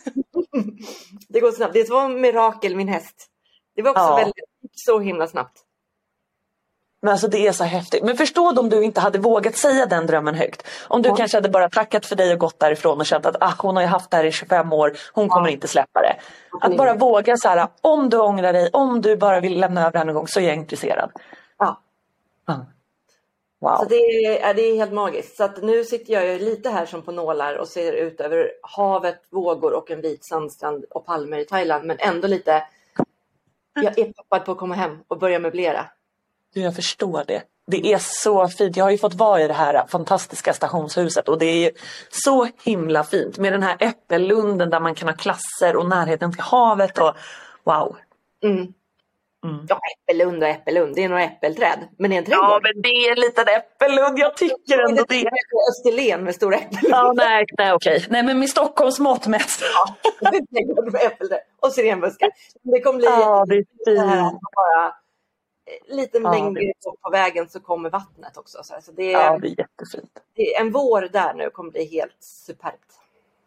Det 1.29 1.41
går 1.41 1.53
snabbt. 1.53 1.73
Det 1.73 1.91
var 1.91 2.09
mirakel, 2.09 2.77
min 2.77 2.89
häst. 2.89 3.27
Det 3.77 3.83
var 3.83 3.91
också 3.91 4.03
Ja. 4.03 4.17
väldigt, 4.17 4.45
så 4.75 4.99
himla 5.01 5.27
snabbt. 5.27 5.61
Men 7.03 7.13
alltså 7.13 7.29
det 7.29 7.47
är 7.47 7.53
så 7.53 7.65
häftigt. 7.65 8.03
Men 8.05 8.17
förstå 8.17 8.61
om 8.61 8.69
du 8.69 8.83
inte 8.85 9.01
hade 9.01 9.19
vågat 9.19 9.57
säga 9.57 9.87
den 9.87 10.07
drömmen 10.07 10.35
högt. 10.35 10.67
Om 10.89 11.03
du 11.03 11.09
Ja. 11.09 11.17
kanske 11.17 11.37
hade 11.37 11.49
bara 11.49 11.69
tackat 11.71 12.07
för 12.07 12.17
dig 12.17 12.33
och 12.33 12.39
gått 12.39 12.59
därifrån 12.59 12.99
och 13.01 13.07
känt 13.07 13.27
att 13.27 13.37
ah, 13.41 13.55
hon 13.59 13.77
har 13.77 13.83
ju 13.83 13.89
haft 13.89 14.11
det 14.11 14.17
här 14.17 14.25
i 14.25 14.33
25 14.33 14.73
år, 14.73 14.93
hon 15.13 15.29
kommer 15.29 15.49
inte 15.49 15.69
släppa 15.69 16.01
det. 16.03 16.17
Att 16.61 16.77
bara 16.77 16.95
våga 16.95 17.37
så 17.37 17.49
här, 17.49 17.69
om 17.81 18.11
du 18.11 18.19
ångrar 18.19 18.53
dig, 18.53 18.71
om 18.73 19.01
du 19.01 19.17
bara 19.17 19.41
vill 19.41 19.61
lämna 19.61 19.87
över 19.87 19.99
här 19.99 20.05
någon 20.05 20.15
gång 20.15 20.29
så 20.29 20.41
är 20.41 20.45
jag 20.45 20.57
intresserad. 20.57 21.11
Ja. 21.59 21.81
Ja. 22.47 22.55
Så 23.61 23.67
Wow. 23.67 23.87
det 23.89 23.95
är, 23.97 24.41
ja, 24.41 24.53
det 24.53 24.63
är 24.63 24.75
helt 24.77 24.93
magiskt. 24.93 25.37
Så 25.37 25.45
att 25.45 25.63
nu 25.63 25.85
sitter 25.85 26.13
jag 26.13 26.27
ju 26.27 26.39
lite 26.39 26.71
här 26.71 26.87
som 26.87 27.03
på 27.03 27.13
nålar 27.13 27.57
och 27.57 27.69
ser 27.69 27.93
ut 27.93 28.21
över 28.21 28.51
havet, 28.63 29.21
vågor 29.31 29.73
och 29.73 29.91
en 29.91 30.01
vit 30.01 30.25
sandstrand 30.25 30.85
och 30.91 31.07
palmer 31.07 31.39
i 31.39 31.45
Thailand. 31.45 31.85
Men 31.85 31.97
ändå 32.01 32.29
lite, 32.29 32.63
jag 33.75 33.99
är 33.99 34.05
peppad 34.13 34.45
på 34.45 34.53
att 34.53 34.59
komma 34.59 34.75
hem 34.75 34.99
och 35.09 35.19
börja 35.19 35.39
möblera. 35.39 35.87
Du, 36.55 36.61
jag 36.61 36.75
förstår 36.77 37.25
det. 37.27 37.43
Det 37.67 37.93
är 37.93 37.99
så 37.99 38.49
fint. 38.49 38.77
Jag 38.77 38.85
har 38.85 38.91
ju 38.91 38.99
fått 38.99 39.15
vara 39.15 39.41
i 39.41 39.49
det 39.49 39.55
här 39.55 39.87
fantastiska 39.87 40.53
stationshuset 40.53 41.29
och 41.29 41.39
det 41.39 41.67
är 41.67 41.71
så 42.11 42.49
himla 42.65 43.05
fint 43.05 43.39
med 43.39 43.53
den 43.53 43.63
här 43.63 43.77
äppellunden 43.81 44.71
där 44.71 44.81
man 44.81 44.95
kan 44.95 45.09
ha 45.09 45.15
klasser 45.15 45.77
och 45.77 45.89
närheten 45.89 46.33
till 46.33 46.41
havet 46.43 46.99
och 46.99 47.15
wow. 47.65 47.97
Mm. 48.45 48.73
Mm. 49.47 49.67
Ja, 49.69 49.81
äppellund 50.09 50.43
och 50.43 50.49
äppellund. 50.49 50.95
Det 50.95 51.05
är 51.05 51.09
några 51.09 51.23
äppelträd. 51.25 51.79
Men 51.99 52.11
det 52.11 52.17
är 52.17 52.19
en 52.19 52.25
trädgård. 52.25 52.45
Ja 52.51 52.61
men 52.63 52.83
det 52.83 52.89
är 52.89 53.13
en 53.13 53.21
liten 53.21 53.45
äppellund, 53.49 54.19
jag 54.19 54.37
tycker 54.37 54.89
ändå 54.89 55.05
det. 55.09 55.29
Österlen 55.71 56.25
med 56.25 56.35
stora 56.35 56.57
äppelund. 56.57 56.87
Ja, 56.91 57.13
nej, 57.17 57.45
nej 57.59 57.73
okej. 57.73 58.07
Nej 58.11 58.23
men 58.23 58.39
med 58.39 58.49
Stockholms 58.51 58.99
mått 58.99 59.27
mätt. 59.27 59.49
Trädgård 60.21 60.93
med 60.93 61.03
äppelträd 61.03 61.41
och 61.63 61.73
syrenbuskar. 61.73 62.31
Det 62.63 62.81
kommer 62.81 62.99
bli 62.99 63.07
Ja, 63.07 63.45
det 63.49 63.55
är 63.55 63.65
fint. 63.87 64.41
bara 64.57 64.95
liten 65.89 66.23
Ja, 66.23 66.31
mängd 66.31 66.55
det- 66.55 66.73
på 67.03 67.11
vägen 67.11 67.49
så 67.49 67.61
kommer 67.61 67.91
vattnet 67.91 68.37
också. 68.37 68.59
Så 68.83 68.93
det, 68.93 69.13
är, 69.15 69.21
Ja, 69.21 69.39
det 69.39 69.47
är 69.49 69.59
jättefint. 69.59 70.11
det 70.37 70.55
är 70.55 70.61
en 70.61 70.73
vår 70.73 71.09
där 71.13 71.35
nu 71.35 71.51
kommer 71.51 71.71
bli 71.71 71.85
helt 71.85 72.17
superbt. 72.47 72.79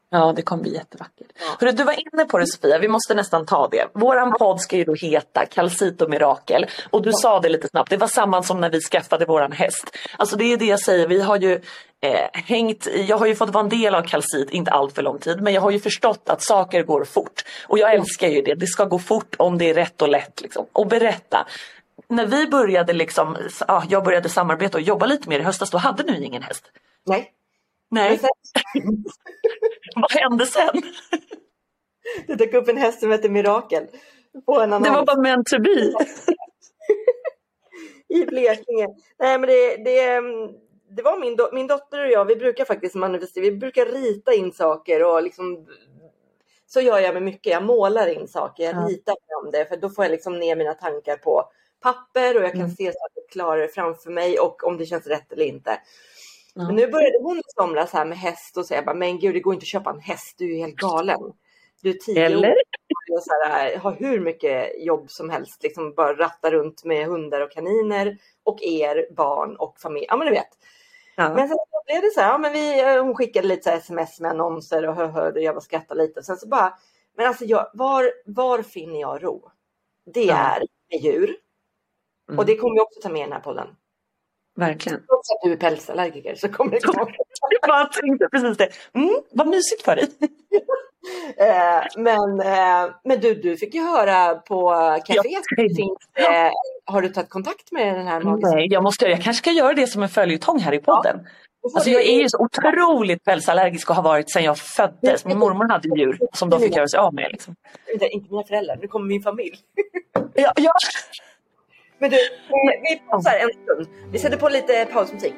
Ja, 0.10 0.34
det 0.36 0.42
kommer 0.42 0.64
bli 0.64 0.74
jättevackert. 0.74 1.28
Ja. 1.40 1.46
Hörru, 1.60 1.72
du 1.72 1.84
var 1.84 1.94
inne 2.14 2.26
på 2.26 2.38
det 2.38 2.48
Sofia, 2.48 2.80
vi 2.80 2.88
måste 2.88 3.14
nästan 3.16 3.46
ta 3.46 3.68
det. 3.68 3.88
Våran 3.94 4.34
podd 4.40 4.62
ska 4.62 4.78
ju 4.78 4.84
då 4.84 4.94
heta 4.94 5.46
Kalcito 5.46 6.08
Mirakel. 6.08 6.66
Och 6.90 7.02
du 7.02 7.10
ja. 7.10 7.14
sa 7.22 7.40
det 7.40 7.50
lite 7.50 7.68
snabbt, 7.68 7.90
det 7.90 7.98
var 7.98 8.08
samma 8.08 8.44
som 8.44 8.62
när 8.62 8.70
vi 8.70 8.82
skaffade 8.82 9.26
våran 9.26 9.52
häst. 9.52 9.98
Alltså 10.18 10.36
det 10.36 10.54
är 10.54 10.58
det 10.58 10.66
jag 10.66 10.80
säger, 10.80 11.08
vi 11.08 11.22
har 11.22 11.38
ju 11.38 11.62
eh, 12.02 12.30
hängt, 12.34 12.88
jag 13.08 13.18
har 13.18 13.26
ju 13.26 13.36
fått 13.36 13.50
vara 13.50 13.64
en 13.64 13.70
del 13.70 13.96
av 13.96 14.02
kalcit, 14.02 14.50
inte 14.50 14.72
allt 14.72 14.96
för 14.96 15.02
lång 15.02 15.20
tid, 15.20 15.42
men 15.42 15.54
jag 15.54 15.62
har 15.62 15.72
ju 15.72 15.80
förstått 15.80 16.30
att 16.30 16.42
saker 16.42 16.84
går 16.84 17.04
fort. 17.04 17.44
Och 17.68 17.80
jag 17.80 17.94
älskar 17.94 18.28
ju 18.28 18.42
det, 18.42 18.56
det 18.56 18.68
ska 18.68 18.86
gå 18.86 19.00
fort 19.00 19.36
om 19.40 19.58
det 19.58 19.70
är 19.70 19.74
rätt 19.74 20.02
och 20.02 20.10
lätt. 20.10 20.42
Liksom. 20.42 20.66
Och 20.72 20.88
berätta, 20.88 21.48
när 22.08 22.26
vi 22.26 22.48
började 22.48 22.94
liksom, 22.94 23.38
ja, 23.68 23.84
jag 23.90 24.04
började 24.04 24.30
samarbeta 24.30 24.78
och 24.78 24.82
jobba 24.82 25.06
lite 25.06 25.30
mer 25.30 25.40
i 25.40 25.44
höstas, 25.44 25.70
då 25.70 25.78
hade 25.78 26.04
du 26.04 26.24
ingen 26.24 26.42
häst. 26.42 26.72
Nej. 27.06 27.32
Nej. 27.90 28.20
Vad 29.96 30.12
hände 30.12 30.46
sen? 30.46 30.82
Det 32.28 32.36
dök 32.36 32.54
upp 32.54 32.68
en 32.68 32.78
häst 32.78 33.00
som 33.00 33.12
hette 33.12 33.30
Mirakel. 33.30 33.88
På 34.46 34.62
en 34.62 34.70
Det 34.70 34.90
var 34.90 35.06
bara 35.06 35.22
meant 35.22 35.48
to 35.48 35.60
be. 35.60 35.94
I 38.08 38.26
Blekinge. 38.26 38.88
Nej 39.20 39.40
men 39.40 39.42
det, 39.42 39.78
det, 39.78 40.22
det 40.90 41.04
var 41.04 41.20
min, 41.20 41.36
do, 41.36 41.50
min 41.54 41.68
dotter 41.68 42.06
och 42.06 42.12
jag, 42.12 42.26
vi 42.26 42.36
brukar 42.36 42.66
faktiskt 42.66 42.96
manifestera, 42.96 43.44
vi 43.44 43.52
brukar 43.52 43.86
rita 43.86 44.34
in 44.34 44.52
saker 44.52 45.04
och 45.04 45.24
liksom 45.24 45.68
så 46.68 46.82
gör 46.82 47.00
jag 47.00 47.14
med 47.14 47.24
mycket. 47.24 47.54
Jag 47.54 47.64
målar 47.64 48.08
in 48.08 48.28
saker, 48.28 48.64
jag 48.64 48.76
ja. 48.76 48.88
ritar 48.90 49.16
om 49.44 49.52
det 49.52 49.66
för 49.66 49.78
då 49.78 49.90
får 49.90 50.06
jag 50.06 50.12
liksom 50.12 50.40
ner 50.40 50.56
mina 50.56 50.74
tankar 50.74 51.18
på 51.18 51.44
papper 51.86 52.38
och 52.38 52.44
jag 52.44 52.52
kan 52.52 52.62
mm. 52.62 52.76
se 52.76 52.86
saker 52.86 53.32
klarare 53.32 53.68
framför 53.68 54.12
mig 54.12 54.40
och 54.40 54.64
om 54.64 54.78
det 54.78 54.86
känns 54.86 55.08
rätt 55.08 55.32
eller 55.32 55.46
inte. 55.46 55.72
Mm. 56.56 56.68
Men 56.68 56.76
nu 56.76 56.88
började 56.88 57.18
hon 57.22 57.38
i 57.38 57.42
somras 57.56 57.94
här 57.94 58.06
med 58.06 58.18
häst 58.18 58.58
och 58.58 58.66
säga 58.66 58.82
bara, 58.82 58.96
men 58.96 59.20
gud 59.20 59.36
det 59.36 59.40
går 59.40 59.54
inte 59.54 59.64
att 59.64 59.68
köpa 59.68 59.90
en 59.90 60.00
häst, 60.00 60.36
du 60.38 60.56
är 60.56 60.58
helt 60.58 60.76
galen. 60.76 61.20
Du 61.82 61.90
är 61.90 61.94
tio 61.94 62.26
eller? 62.26 62.50
år 62.50 62.56
och 63.18 63.24
så 63.24 63.32
här, 63.46 63.78
har 63.78 63.92
hur 63.92 64.20
mycket 64.20 64.86
jobb 64.86 65.12
som 65.12 65.30
helst, 65.30 65.64
liksom 65.64 65.94
bara 65.94 66.14
ratta 66.14 66.52
runt 66.52 66.84
med 66.84 67.08
hundar 67.08 67.42
och 67.42 67.52
kaniner 67.52 68.18
och 68.44 68.64
er 68.64 69.08
barn 69.16 69.56
och 69.56 69.80
familj. 69.80 70.06
Ja 70.10 70.18
men 70.18 70.28
du 70.28 70.34
vet. 70.34 70.50
Ja. 71.16 71.34
Men 71.34 71.48
sen 71.48 71.58
blev 71.86 72.02
det 72.02 72.12
så 72.14 72.22
här, 72.22 72.30
ja, 72.30 72.38
men 72.38 72.54
vi, 72.54 72.82
eh, 72.82 73.04
hon 73.04 73.16
skickade 73.16 73.48
lite 73.48 73.72
sms 73.72 74.20
med 74.20 74.32
annonser 74.32 74.88
och 74.88 74.96
hörde 74.96 75.42
jag 75.42 75.54
var 75.54 75.62
skrattade 75.62 76.02
lite. 76.02 76.24
Sen 76.24 76.38
så 76.38 76.48
bara, 76.48 76.78
men 77.18 77.28
alltså 77.28 77.46
jag, 77.46 77.70
var, 77.74 78.12
var 78.26 78.62
finner 78.62 79.00
jag 79.02 79.24
ro? 79.24 79.52
Det 80.14 80.24
ja. 80.24 80.36
är 80.36 80.64
med 80.92 81.00
djur. 81.02 81.36
Mm. 82.30 82.40
Och 82.40 82.46
det 82.46 82.56
kommer 82.56 82.76
vi 82.76 82.82
också 82.82 83.00
ta 83.02 83.10
med 83.10 83.20
i 83.20 83.24
den 83.24 83.34
här 83.34 83.40
podden. 83.40 83.68
Verkligen. 84.56 84.98
Trots 84.98 85.32
att 85.32 85.42
du 85.44 85.52
är 85.52 85.58
pälsallergiker 85.58 86.36
så 86.36 86.50
kommer 86.50 86.72
det 86.72 86.80
komma. 86.80 87.08
jag 87.62 87.70
bara 87.70 87.86
tänkte 87.86 88.30
precis 88.32 88.58
det. 88.58 88.70
Mm, 88.94 89.16
vad 89.32 89.48
mysigt 89.48 89.82
för 89.82 89.96
dig. 89.96 90.08
eh, 91.38 91.84
men, 91.98 92.40
eh, 92.40 92.96
men 93.04 93.20
du, 93.20 93.36
du 93.36 93.58
fick 93.58 93.74
ju 93.74 93.82
höra 93.82 94.36
på 94.36 94.70
kaféet. 95.06 95.44
Eh, 96.18 96.52
har 96.86 97.02
du 97.02 97.10
tagit 97.10 97.30
kontakt 97.30 97.72
med 97.72 97.96
den 97.96 98.08
här 98.08 98.22
magiska? 98.22 98.50
Nej, 98.50 98.68
jag, 98.70 98.84
måste, 98.84 99.06
jag 99.06 99.22
kanske 99.22 99.42
ska 99.42 99.52
göra 99.52 99.74
det 99.74 99.88
som 99.88 100.04
en 100.04 100.10
följetong 100.10 100.60
här 100.60 100.74
i 100.74 100.80
podden. 100.80 101.20
Ja. 101.24 101.30
Alltså 101.76 101.90
jag 101.90 102.02
är 102.02 102.22
ju 102.22 102.30
så 102.30 102.38
otroligt 102.44 103.24
pälsallergisk 103.24 103.90
och 103.90 103.96
har 103.96 104.04
varit 104.04 104.32
sedan 104.32 104.44
jag 104.44 104.58
föddes. 104.58 105.26
Min 105.26 105.38
mormor 105.38 105.70
hade 105.70 106.00
djur 106.00 106.20
som 106.34 106.50
de 106.50 106.60
fick 106.60 106.76
göra 106.76 106.88
sig 106.88 107.00
av 107.00 107.14
med. 107.14 107.32
Liksom. 107.32 107.56
Inte 107.94 108.10
mina 108.30 108.44
föräldrar, 108.44 108.78
nu 108.82 108.88
kommer 108.88 109.08
min 109.08 109.22
familj. 109.22 109.58
ja, 110.34 110.52
ja. 110.56 110.72
Men 112.00 112.10
du, 112.10 112.18
vi 112.90 112.96
pausar 113.10 113.32
en 113.32 113.64
stund. 113.64 114.12
Vi 114.12 114.20
sätter 114.20 114.38
på 114.38 114.50
lite 114.50 114.86
pausmusik. 114.86 115.34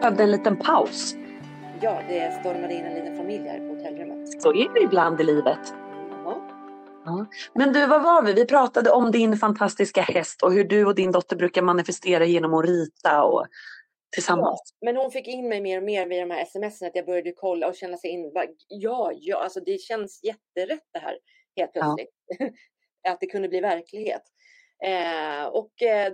Behövde 0.00 0.22
en 0.22 0.30
liten 0.30 0.56
paus. 0.56 1.14
Ja, 1.80 2.00
det 2.08 2.40
stormade 2.40 2.74
in 2.74 2.84
en 2.84 2.94
liten 2.94 3.16
familj 3.16 3.48
här 3.48 3.58
på 3.58 3.74
hotellrummet. 3.74 4.42
Så 4.42 4.54
är 4.54 4.74
det 4.74 4.80
ibland 4.80 5.20
i 5.20 5.24
livet. 5.24 5.74
Ja. 7.04 7.26
Men 7.54 7.72
du, 7.72 7.86
vad 7.86 8.02
var 8.02 8.22
vi? 8.22 8.32
Vi 8.32 8.46
pratade 8.46 8.90
om 8.90 9.10
din 9.10 9.36
fantastiska 9.36 10.02
häst 10.02 10.42
och 10.42 10.52
hur 10.52 10.64
du 10.64 10.84
och 10.86 10.94
din 10.94 11.12
dotter 11.12 11.36
brukar 11.36 11.62
manifestera 11.62 12.24
genom 12.24 12.54
att 12.54 12.66
rita 12.66 13.22
och 13.22 13.46
tillsammans. 14.12 14.74
Ja, 14.80 14.86
men 14.86 14.96
hon 14.96 15.10
fick 15.10 15.28
in 15.28 15.48
mig 15.48 15.60
mer 15.60 15.78
och 15.78 15.84
mer 15.84 16.06
via 16.06 16.26
de 16.26 16.34
här 16.34 16.44
smsen 16.44 16.88
att 16.88 16.96
jag 16.96 17.06
började 17.06 17.32
kolla 17.36 17.68
och 17.68 17.74
känna 17.74 17.96
sig 17.96 18.10
in. 18.10 18.32
Ja, 18.68 19.12
ja, 19.14 19.36
alltså 19.36 19.60
det 19.60 19.80
känns 19.80 20.20
jätterätt 20.24 20.88
det 20.92 20.98
här 20.98 21.18
helt 21.56 21.72
plötsligt. 21.72 22.10
Ja. 22.38 22.46
att 23.08 23.20
det 23.20 23.26
kunde 23.26 23.48
bli 23.48 23.60
verklighet. 23.60 24.22
Eh, 24.84 25.46
och 25.46 25.82
eh, 25.82 26.12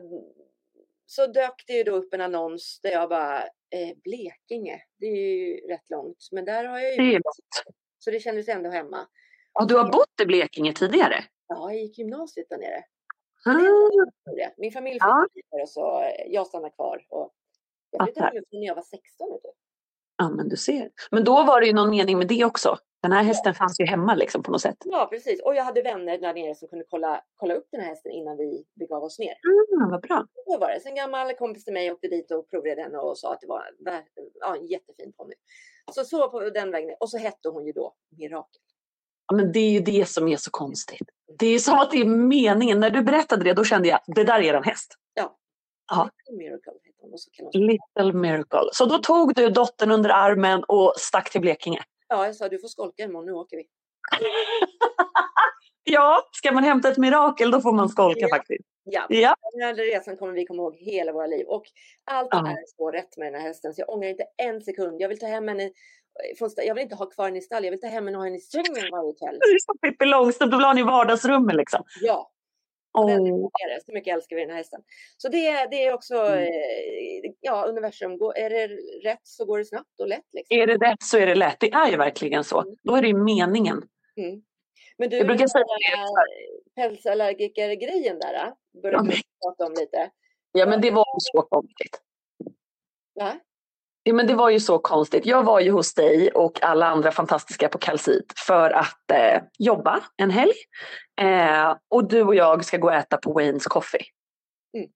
så 1.07 1.27
dök 1.27 1.65
det 1.67 1.73
ju 1.73 1.85
då 1.85 1.93
upp 1.93 2.15
en 2.15 2.21
annons 2.21 2.81
där 2.83 2.91
jag 2.91 3.09
bara, 3.09 3.43
eh, 3.43 3.97
Blekinge, 4.05 4.83
det 4.99 5.07
är 5.07 5.17
ju 5.17 5.57
rätt 5.57 5.91
långt, 5.91 6.29
men 6.33 6.45
där 6.45 6.65
har 6.65 6.79
jag 6.79 6.91
ju... 6.91 6.97
Det 6.97 7.09
är 7.09 7.13
långt. 7.13 7.77
Så 7.99 8.11
det 8.11 8.21
kändes 8.21 8.49
ändå 8.49 8.71
hemma. 8.71 9.07
Ja, 9.53 9.65
du 9.65 9.77
har 9.77 9.93
bott 9.93 10.21
i 10.23 10.27
Blekinge 10.27 10.73
tidigare? 10.73 11.25
Ja, 11.47 11.73
jag 11.73 11.81
gick 11.81 11.99
gymnasiet 11.99 12.49
där 12.49 12.59
nere. 12.59 12.85
Mm. 13.47 14.53
Min 14.57 14.73
familj 14.73 14.99
flyttade 15.01 15.29
ja. 15.51 15.63
och 15.63 15.69
så 15.69 16.03
eh, 16.03 16.33
jag 16.33 16.47
stannade 16.47 16.75
kvar. 16.75 17.07
Och 17.09 17.35
jag 17.91 18.07
flyttade 18.07 18.27
hemifrån 18.27 18.61
när 18.61 18.67
jag 18.67 18.75
var 18.75 18.83
16. 18.83 19.31
Vet 19.33 19.43
du. 19.43 19.49
Ja, 20.17 20.29
men 20.29 20.49
du 20.49 20.57
ser. 20.57 20.91
Men 21.11 21.25
då 21.25 21.45
var 21.45 21.61
det 21.61 21.67
ju 21.67 21.73
någon 21.73 21.91
mening 21.91 22.19
med 22.19 22.29
det 22.29 22.45
också. 22.45 22.79
Den 23.03 23.13
här 23.13 23.23
hästen 23.23 23.55
fanns 23.55 23.81
ju 23.81 23.85
hemma 23.85 24.15
liksom 24.15 24.43
på 24.43 24.51
något 24.51 24.61
sätt. 24.61 24.77
Ja, 24.85 25.09
precis. 25.11 25.43
Och 25.43 25.55
jag 25.55 25.65
hade 25.65 25.83
vänner 25.83 26.19
där 26.19 26.35
nere 26.35 26.55
som 26.55 26.69
kunde 26.69 26.85
kolla, 26.89 27.25
kolla 27.35 27.55
upp 27.55 27.69
den 27.73 27.81
här 27.81 27.89
hästen 27.89 28.13
innan 28.13 28.37
vi 28.37 28.65
begav 28.79 29.03
oss 29.03 29.19
ner. 29.19 29.35
Mm, 29.79 29.91
vad 29.91 30.03
bra. 30.03 30.27
Så 30.47 30.59
var 30.59 30.71
det. 30.71 30.81
Sen 30.81 30.95
gammal 30.95 31.35
kompis 31.35 31.65
till 31.65 31.75
mig 31.75 31.93
åkte 31.93 32.09
dit 32.09 32.31
och 32.31 32.51
provade 32.51 32.83
henne 32.83 32.99
och 32.99 33.19
sa 33.19 33.33
att 33.33 33.41
det 33.41 33.47
var 33.47 33.63
ja, 34.41 34.57
en 34.57 34.67
jättefin 34.67 35.13
ponny. 35.17 35.35
Så 35.93 36.05
så 36.05 36.31
på 36.31 36.41
den 36.41 36.71
vägen. 36.71 36.97
Och 37.01 37.11
så 37.11 37.19
hette 37.19 37.49
hon 37.49 37.67
ju 37.67 37.73
då 37.73 37.95
Mirakel. 38.19 38.61
Ja, 39.27 39.37
men 39.37 39.53
det 39.53 39.59
är 39.59 39.71
ju 39.71 39.81
det 39.81 40.09
som 40.09 40.29
är 40.29 40.37
så 40.37 40.51
konstigt. 40.51 41.09
Det 41.39 41.47
är 41.47 41.59
som 41.59 41.79
att 41.79 41.91
det 41.91 42.01
är 42.01 42.05
meningen. 42.05 42.81
När 42.81 42.91
du 42.91 43.03
berättade 43.03 43.45
det, 43.45 43.53
då 43.53 43.65
kände 43.65 43.89
jag 43.89 44.01
det 44.07 44.25
där 44.25 44.41
är 44.41 44.55
en 44.55 44.65
häst. 44.65 44.95
Ja. 45.15 45.37
Aha. 45.93 46.11
Little 46.31 46.45
Miracle 46.45 46.73
heter 46.85 47.03
hon. 47.03 47.19
Så 47.19 47.59
Little 47.59 48.21
Miracle. 48.21 48.69
Så 48.73 48.85
då 48.85 48.99
tog 48.99 49.35
du 49.35 49.51
dottern 49.51 49.91
under 49.91 50.11
armen 50.11 50.65
och 50.69 50.93
stack 50.97 51.31
till 51.31 51.41
Blekinge? 51.41 51.83
Ja, 52.11 52.27
jag 52.27 52.37
sa 52.37 52.49
du 52.49 52.59
får 52.59 52.69
skolka 52.69 53.03
imorgon, 53.03 53.27
nu 53.27 53.33
åker 53.33 53.57
vi. 53.57 53.65
ja, 55.85 56.29
ska 56.33 56.53
man 56.53 56.65
hämta 56.65 56.89
ett 56.89 56.99
mirakel 56.99 57.51
då 57.51 57.61
får 57.61 57.73
man 57.73 57.89
skolka 57.89 58.21
ja. 58.21 58.37
faktiskt. 58.37 58.65
Ja. 58.85 59.07
ja, 59.09 59.35
den 59.53 59.63
här 59.63 59.75
resan 59.75 60.17
kommer 60.17 60.33
vi 60.33 60.47
komma 60.47 60.63
ihåg 60.63 60.77
hela 60.77 61.13
våra 61.13 61.27
liv. 61.27 61.47
Och 61.47 61.65
allt 62.05 62.29
ja. 62.31 62.49
är 62.49 62.57
så 62.77 62.91
rätt 62.91 63.17
med 63.17 63.33
den 63.33 63.41
här 63.41 63.49
hästen 63.49 63.75
så 63.75 63.81
jag 63.81 63.91
ångrar 63.91 64.09
inte 64.09 64.25
en 64.37 64.61
sekund. 64.61 65.01
Jag 65.01 65.09
vill 65.09 65.19
ta 65.19 65.27
hem 65.27 65.49
henne 65.49 65.71
jag 66.57 66.75
vill 66.75 66.83
inte 66.83 66.95
ha 66.95 67.07
kvar 67.07 67.25
henne 67.25 67.39
i 67.39 67.43
stall, 67.43 67.65
jag 67.65 67.71
vill 67.71 67.81
ta 67.81 67.87
hem 67.87 68.07
henne 68.07 68.17
och 68.19 68.23
ha 68.23 68.27
henne 68.27 68.37
i 68.37 68.41
sängen 68.41 68.91
varje 68.93 69.13
kväll. 69.13 69.39
Det 69.41 69.47
är 69.47 69.59
som 69.59 69.79
Pippi 69.79 70.05
Långstrump, 70.05 70.51
du 70.51 70.57
vill 70.57 70.65
ha 70.65 70.71
henne 70.71 70.81
i 70.81 70.85
vardagsrummet 70.85 71.57
liksom. 71.57 71.85
Ja. 72.01 72.31
Oh. 72.93 73.49
så 73.87 73.93
mycket 73.93 74.15
älskar 74.15 74.37
vi 74.37 74.43
den 74.43 74.51
här 74.51 74.57
hästen. 74.57 74.81
Så 75.17 75.29
det, 75.29 75.67
det 75.71 75.87
är 75.87 75.93
också, 75.93 76.15
mm. 76.15 76.45
Eh, 76.45 77.33
ja, 77.41 77.65
universum. 77.65 78.13
Är 78.13 78.51
det 78.51 78.67
rätt 79.09 79.21
så 79.23 79.45
går 79.45 79.59
det 79.59 79.65
snabbt 79.65 80.01
och 80.01 80.09
lätt. 80.09 80.27
Liksom. 80.33 80.59
Är 80.59 80.67
det 80.67 80.77
rätt 80.77 81.03
så 81.03 81.19
är 81.19 81.27
det 81.27 81.35
lätt. 81.35 81.57
Det 81.61 81.73
är 81.73 81.91
ju 81.91 81.97
verkligen 81.97 82.45
så. 82.45 82.61
Mm. 82.61 82.77
Då 82.83 82.97
är 82.97 83.03
det 83.03 83.09
ju 83.09 83.17
meningen. 83.17 83.83
Mm. 84.17 84.43
Men 84.99 85.11
du, 85.11 85.17
jag 85.17 85.27
brukar 85.27 85.47
säga 85.47 85.65
pälsallergiker-grejen 86.75 88.19
där, 88.19 88.35
äh, 88.35 88.81
började 88.83 89.13
ja, 89.15 89.23
prata 89.45 89.67
om 89.67 89.75
lite. 89.81 90.11
Ja, 90.53 90.67
men 90.67 90.81
det 90.81 90.91
var 90.91 91.07
så 91.19 91.43
konstigt. 91.43 92.01
Va? 93.15 93.41
Ja, 94.03 94.15
men 94.15 94.27
det 94.27 94.35
var 94.35 94.51
ju 94.51 94.61
så 94.61 94.79
konstigt. 94.79 95.27
Jag 95.27 95.43
var 95.43 95.61
ju 95.61 95.71
hos 95.71 95.95
dig 95.95 96.31
och 96.31 96.63
alla 96.63 96.87
andra 96.87 97.13
fantastiska 97.13 97.69
på 97.69 97.79
Kalsit 97.79 98.33
för 98.47 98.71
att 98.71 99.11
eh, 99.13 99.43
jobba 99.59 100.01
en 100.17 100.31
helg. 100.31 100.53
Eh, 101.21 101.77
och 101.91 102.09
du 102.09 102.23
och 102.23 102.35
jag 102.35 102.65
ska 102.65 102.77
gå 102.77 102.87
och 102.87 102.95
äta 102.95 103.17
på 103.17 103.33
Waynes 103.33 103.67
Coffee. 103.67 104.05
Mm. 104.77 104.91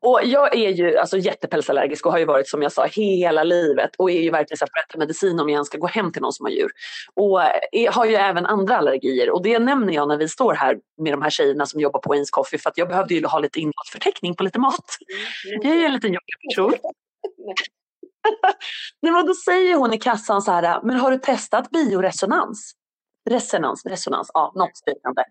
Och 0.00 0.20
jag 0.24 0.56
är 0.56 0.70
ju 0.70 0.96
alltså, 0.96 1.18
jättepälsallergisk 1.18 2.06
och 2.06 2.12
har 2.12 2.18
ju 2.18 2.24
varit 2.24 2.48
som 2.48 2.62
jag 2.62 2.72
sa 2.72 2.86
hela 2.86 3.44
livet 3.44 3.90
och 3.98 4.10
är 4.10 4.20
ju 4.20 4.30
verkligen 4.30 4.58
så 4.58 4.64
att 4.64 4.98
medicin 4.98 5.40
om 5.40 5.48
jag 5.48 5.54
ens 5.54 5.68
ska 5.68 5.78
gå 5.78 5.86
hem 5.86 6.12
till 6.12 6.22
någon 6.22 6.32
som 6.32 6.46
har 6.46 6.50
djur. 6.50 6.70
Och 7.14 7.42
är, 7.42 7.60
eh, 7.72 7.92
har 7.92 8.04
ju 8.06 8.14
även 8.14 8.46
andra 8.46 8.76
allergier 8.76 9.30
och 9.30 9.42
det 9.42 9.58
nämner 9.58 9.94
jag 9.94 10.08
när 10.08 10.16
vi 10.16 10.28
står 10.28 10.54
här 10.54 10.78
med 11.02 11.12
de 11.12 11.22
här 11.22 11.30
tjejerna 11.30 11.66
som 11.66 11.80
jobbar 11.80 12.00
på 12.00 12.08
Waynes 12.08 12.30
Coffee 12.30 12.58
för 12.58 12.70
att 12.70 12.78
jag 12.78 12.88
behövde 12.88 13.14
ju 13.14 13.26
ha 13.26 13.38
lite 13.38 13.60
innehållsförteckning 13.60 14.34
på 14.34 14.42
lite 14.42 14.58
mat. 14.58 14.84
Mm. 15.50 15.68
Jag 15.68 15.82
är 15.82 15.86
en 15.86 15.92
liten 15.92 16.12
jobbig 16.12 16.34
person. 16.50 16.74
Nej, 19.02 19.12
men 19.12 19.26
då 19.26 19.34
säger 19.34 19.76
hon 19.76 19.92
i 19.92 19.98
kassan 19.98 20.42
så 20.42 20.52
här, 20.52 20.80
men 20.82 20.96
har 20.96 21.10
du 21.10 21.18
testat 21.18 21.70
bioresonans? 21.70 22.72
Resonans, 23.30 23.86
resonans, 23.86 24.30
ja 24.34 24.52
något 24.54 24.82
liknande. 24.86 25.24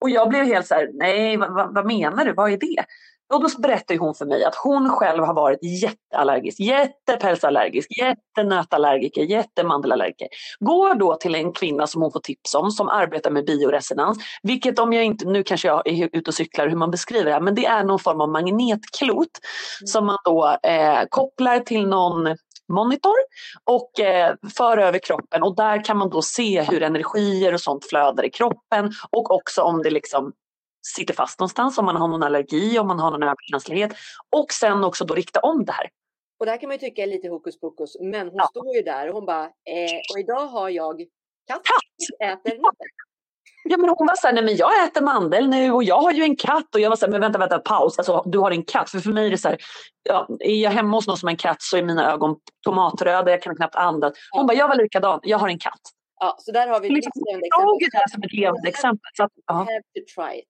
Och 0.00 0.10
jag 0.10 0.28
blev 0.28 0.44
helt 0.44 0.66
så 0.66 0.74
här, 0.74 0.90
nej 0.92 1.36
vad, 1.36 1.74
vad 1.74 1.86
menar 1.86 2.24
du, 2.24 2.32
vad 2.32 2.52
är 2.52 2.56
det? 2.56 2.84
Och 3.32 3.42
då 3.42 3.60
berättar 3.62 3.98
hon 3.98 4.14
för 4.14 4.26
mig 4.26 4.44
att 4.44 4.54
hon 4.54 4.90
själv 4.90 5.24
har 5.24 5.34
varit 5.34 5.58
jätteallergisk, 5.82 6.60
jättepälsallergisk, 6.60 7.88
jättenötallergiker, 7.98 9.22
jättemandelallergiker. 9.22 10.28
Går 10.60 10.94
då 10.94 11.14
till 11.14 11.34
en 11.34 11.52
kvinna 11.52 11.86
som 11.86 12.02
hon 12.02 12.12
får 12.12 12.20
tips 12.20 12.54
om 12.54 12.70
som 12.70 12.88
arbetar 12.88 13.30
med 13.30 13.44
bioresonans, 13.44 14.18
vilket 14.42 14.78
om 14.78 14.92
jag 14.92 15.04
inte, 15.04 15.24
nu 15.24 15.42
kanske 15.42 15.68
jag 15.68 15.86
är 15.86 16.08
ute 16.12 16.30
och 16.30 16.34
cyklar 16.34 16.68
hur 16.68 16.76
man 16.76 16.90
beskriver 16.90 17.30
det, 17.30 17.40
men 17.40 17.54
det 17.54 17.66
är 17.66 17.84
någon 17.84 17.98
form 17.98 18.20
av 18.20 18.28
magnetklot 18.28 19.10
mm. 19.10 19.86
som 19.86 20.06
man 20.06 20.18
då 20.24 20.56
eh, 20.62 21.02
kopplar 21.08 21.60
till 21.60 21.86
någon 21.86 22.36
monitor 22.72 23.16
och 23.64 24.00
eh, 24.00 24.34
för 24.56 24.78
över 24.78 24.98
kroppen 24.98 25.42
och 25.42 25.56
där 25.56 25.84
kan 25.84 25.96
man 25.96 26.10
då 26.10 26.22
se 26.22 26.62
hur 26.62 26.82
energier 26.82 27.54
och 27.54 27.60
sånt 27.60 27.84
flödar 27.88 28.24
i 28.24 28.30
kroppen 28.30 28.92
och 29.10 29.30
också 29.30 29.62
om 29.62 29.82
det 29.82 29.90
liksom 29.90 30.32
sitter 30.96 31.14
fast 31.14 31.40
någonstans, 31.40 31.78
om 31.78 31.84
man 31.84 31.96
har 31.96 32.08
någon 32.08 32.22
allergi, 32.22 32.78
om 32.78 32.86
man 32.86 32.98
har 32.98 33.10
någon 33.10 33.22
överkänslighet 33.22 33.92
och 34.30 34.52
sen 34.52 34.84
också 34.84 35.04
då 35.04 35.14
rikta 35.14 35.40
om 35.40 35.64
det 35.64 35.72
här. 35.72 35.88
Och 36.40 36.46
det 36.46 36.50
här 36.50 36.58
kan 36.58 36.68
man 36.68 36.74
ju 36.74 36.80
tycka 36.80 37.02
är 37.02 37.06
lite 37.06 37.28
hokus 37.28 37.60
pokus, 37.60 37.96
men 38.00 38.28
hon 38.28 38.36
ja. 38.36 38.46
står 38.46 38.76
ju 38.76 38.82
där 38.82 39.08
och 39.08 39.14
hon 39.14 39.26
bara, 39.26 39.44
eh, 39.44 39.98
och 40.12 40.18
idag 40.20 40.46
har 40.46 40.68
jag 40.68 41.00
katt, 41.46 41.62
katt. 41.62 42.30
äter 42.30 42.50
nötter. 42.50 42.86
Ja, 43.64 43.76
men 43.76 43.88
hon 43.88 44.06
var 44.06 44.16
så 44.16 44.26
här, 44.26 44.34
nej 44.34 44.44
men 44.44 44.56
jag 44.56 44.84
äter 44.84 45.02
mandel 45.02 45.48
nu 45.48 45.72
och 45.72 45.84
jag 45.84 46.00
har 46.00 46.12
ju 46.12 46.22
en 46.22 46.36
katt. 46.36 46.74
Och 46.74 46.80
jag 46.80 46.88
var 46.90 46.96
så 46.96 47.06
här, 47.06 47.12
men 47.12 47.20
vänta, 47.20 47.38
vänta, 47.38 47.58
paus. 47.58 47.98
Alltså, 47.98 48.22
du 48.26 48.38
har 48.38 48.50
en 48.50 48.64
katt. 48.64 48.90
För 48.90 48.98
för 48.98 49.12
mig 49.12 49.26
är 49.26 49.30
det 49.30 49.38
så 49.38 49.48
här, 49.48 49.58
ja, 50.02 50.28
är 50.40 50.54
jag 50.54 50.70
hemma 50.70 50.96
hos 50.96 51.06
någon 51.06 51.16
som 51.16 51.26
har 51.26 51.30
en 51.30 51.36
katt 51.36 51.62
så 51.62 51.76
är 51.76 51.82
mina 51.82 52.12
ögon 52.12 52.36
tomatröda, 52.64 53.30
jag 53.30 53.42
kan 53.42 53.56
knappt 53.56 53.74
andas. 53.74 54.12
Hon 54.30 54.40
ja. 54.40 54.46
bara, 54.46 54.54
jag 54.54 54.68
var 54.68 54.76
likadan, 54.76 55.20
jag 55.22 55.38
har 55.38 55.48
en 55.48 55.58
katt. 55.58 55.80
Ja, 56.20 56.36
så 56.38 56.52
där 56.52 56.68
har 56.68 56.80
vi 56.80 56.88
liksom, 56.88 57.22
exempel. 57.26 57.88
det 57.92 57.98
här 57.98 58.08
som 58.08 58.22
ett 58.22 58.32
levande 58.32 58.68
exempel. 58.68 59.10
Så 59.16 59.24
att, 59.24 59.32
ja. 59.46 59.54
have 59.54 59.66
to 59.66 60.02
try 60.14 60.38
it. 60.38 60.48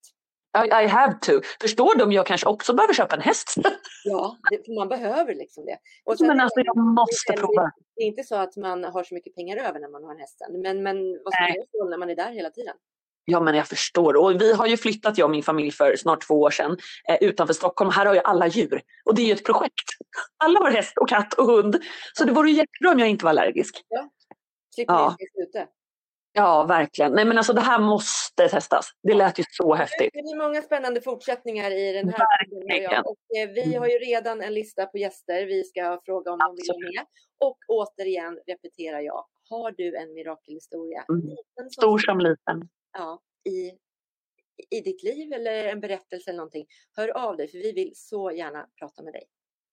I, 0.59 0.85
I 0.85 0.87
have 0.87 1.19
to. 1.21 1.33
Förstår 1.61 1.95
du 1.95 2.05
om 2.05 2.13
jag 2.13 2.27
kanske 2.27 2.49
också 2.49 2.75
behöver 2.75 2.95
köpa 2.95 3.17
en 3.17 3.23
häst? 3.23 3.55
Ja, 4.05 4.37
det, 4.51 4.75
man 4.75 4.89
behöver 4.89 5.35
liksom 5.35 5.65
det. 5.65 5.79
Och 6.05 6.17
men 6.21 6.41
alltså 6.41 6.61
jag 6.61 6.77
måste 6.77 7.33
prova. 7.33 7.73
Det 7.97 8.03
är 8.03 8.07
inte 8.07 8.23
så 8.25 8.37
att 8.37 8.57
man 8.57 8.85
har 8.85 9.05
så 9.05 9.15
mycket 9.15 9.35
pengar 9.35 9.57
över 9.57 9.81
när 9.81 9.89
man 9.89 10.05
har 10.05 10.13
en 10.13 10.19
häst. 10.19 10.39
Men, 10.51 10.83
men 10.83 10.97
vad 11.25 11.33
ska 11.35 11.43
man 11.43 11.51
göra 11.51 11.91
när 11.91 11.99
man 11.99 12.11
är 12.11 12.17
där 12.17 12.33
hela 12.33 12.51
tiden? 12.51 12.75
Ja, 13.25 13.41
men 13.41 13.55
jag 13.55 13.69
förstår. 13.69 14.17
Och 14.17 14.41
vi 14.41 14.53
har 14.53 14.67
ju 14.67 14.77
flyttat, 14.77 15.19
jag 15.19 15.25
och 15.25 15.31
min 15.31 15.43
familj, 15.43 15.71
för 15.71 15.97
snart 15.97 16.27
två 16.27 16.41
år 16.41 16.51
sedan 16.51 16.77
eh, 17.09 17.17
utanför 17.21 17.55
Stockholm. 17.55 17.91
Här 17.91 18.07
har 18.07 18.15
ju 18.15 18.21
alla 18.21 18.47
djur. 18.47 18.83
Och 19.05 19.15
det 19.15 19.23
är 19.23 19.27
ju 19.27 19.33
ett 19.33 19.45
projekt. 19.45 19.89
Alla 20.45 20.61
har 20.61 20.71
häst 20.71 20.99
och 20.99 21.09
katt 21.09 21.35
och 21.35 21.47
hund. 21.47 21.83
Så 22.13 22.25
det 22.25 22.33
vore 22.33 22.51
jättebra 22.51 22.93
om 22.93 22.99
jag 22.99 23.09
inte 23.09 23.25
var 23.25 23.31
allergisk. 23.31 23.85
Ja, 23.89 24.11
slipper 24.75 24.95
ja. 24.95 25.17
ute. 25.43 25.67
Ja, 26.33 26.65
verkligen. 26.65 27.13
Nej, 27.13 27.25
men 27.25 27.39
alltså 27.39 27.53
det 27.53 27.61
här 27.61 27.81
måste 27.81 28.49
testas. 28.49 28.91
Det 29.03 29.15
lät 29.15 29.39
ju 29.39 29.45
så 29.51 29.75
häftigt. 29.75 30.11
Det 30.13 30.23
blir 30.23 30.37
många 30.37 30.63
spännande 30.63 31.01
fortsättningar 31.01 31.71
i 31.71 31.93
den 31.93 32.09
här 32.09 32.27
verkligen. 32.49 33.05
Och 33.05 33.19
eh, 33.39 33.49
vi 33.49 33.75
har 33.75 33.87
ju 33.87 33.99
redan 33.99 34.43
en 34.43 34.55
lista 34.55 34.87
på 34.87 34.99
gäster 34.99 35.47
vi 35.47 35.65
ska 35.65 36.01
fråga 36.05 36.33
om 36.33 36.39
Absolut. 36.41 36.67
de 36.67 36.87
vill 36.87 36.97
med. 36.97 37.07
Och 37.39 37.59
återigen 37.69 38.39
repeterar 38.47 39.01
jag, 39.01 39.27
har 39.51 39.71
du 39.71 39.97
en 39.97 40.15
mirakelhistoria? 40.15 41.05
Mm. 41.09 41.37
Stor 41.71 41.99
som 41.99 42.19
liten 42.19 42.69
ja, 42.93 43.21
i, 43.45 43.71
i 44.77 44.81
ditt 44.81 45.03
liv 45.03 45.33
eller 45.33 45.65
en 45.65 45.81
berättelse 45.81 46.31
eller 46.31 46.37
någonting, 46.37 46.67
hör 46.97 47.09
av 47.09 47.37
dig 47.37 47.49
för 47.49 47.59
vi 47.59 47.73
vill 47.73 47.93
så 47.95 48.31
gärna 48.31 48.67
prata 48.79 49.03
med 49.03 49.13
dig. 49.13 49.25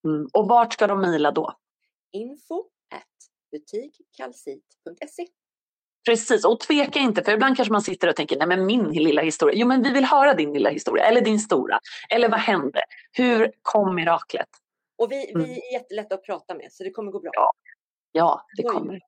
Mm. 0.07 0.27
Och 0.33 0.47
vart 0.47 0.73
ska 0.73 0.87
de 0.87 1.01
mejla 1.01 1.31
då? 1.31 1.53
Info 2.11 2.69
butikkalsit.se 3.51 5.27
Precis, 6.05 6.45
och 6.45 6.59
tveka 6.59 6.99
inte 6.99 7.23
för 7.23 7.31
ibland 7.31 7.55
kanske 7.55 7.71
man 7.71 7.81
sitter 7.81 8.07
och 8.07 8.15
tänker, 8.15 8.37
nej 8.37 8.47
men 8.47 8.65
min 8.65 8.89
lilla 8.89 9.21
historia. 9.21 9.55
Jo 9.59 9.67
men 9.67 9.83
vi 9.83 9.91
vill 9.91 10.05
höra 10.05 10.33
din 10.33 10.53
lilla 10.53 10.69
historia, 10.69 11.05
eller 11.05 11.21
din 11.21 11.39
stora. 11.39 11.79
Eller 12.09 12.29
vad 12.29 12.39
hände? 12.39 12.81
Hur 13.11 13.51
kom 13.61 13.95
miraklet? 13.95 14.47
Och 14.97 15.11
vi, 15.11 15.31
vi 15.35 15.43
mm. 15.43 15.51
är 15.51 15.73
jättelätta 15.73 16.15
att 16.15 16.23
prata 16.23 16.55
med 16.55 16.67
så 16.71 16.83
det 16.83 16.91
kommer 16.91 17.11
gå 17.11 17.19
bra. 17.19 17.31
Ja, 17.33 17.51
ja 18.11 18.45
det 18.57 18.63
kommer. 18.63 18.99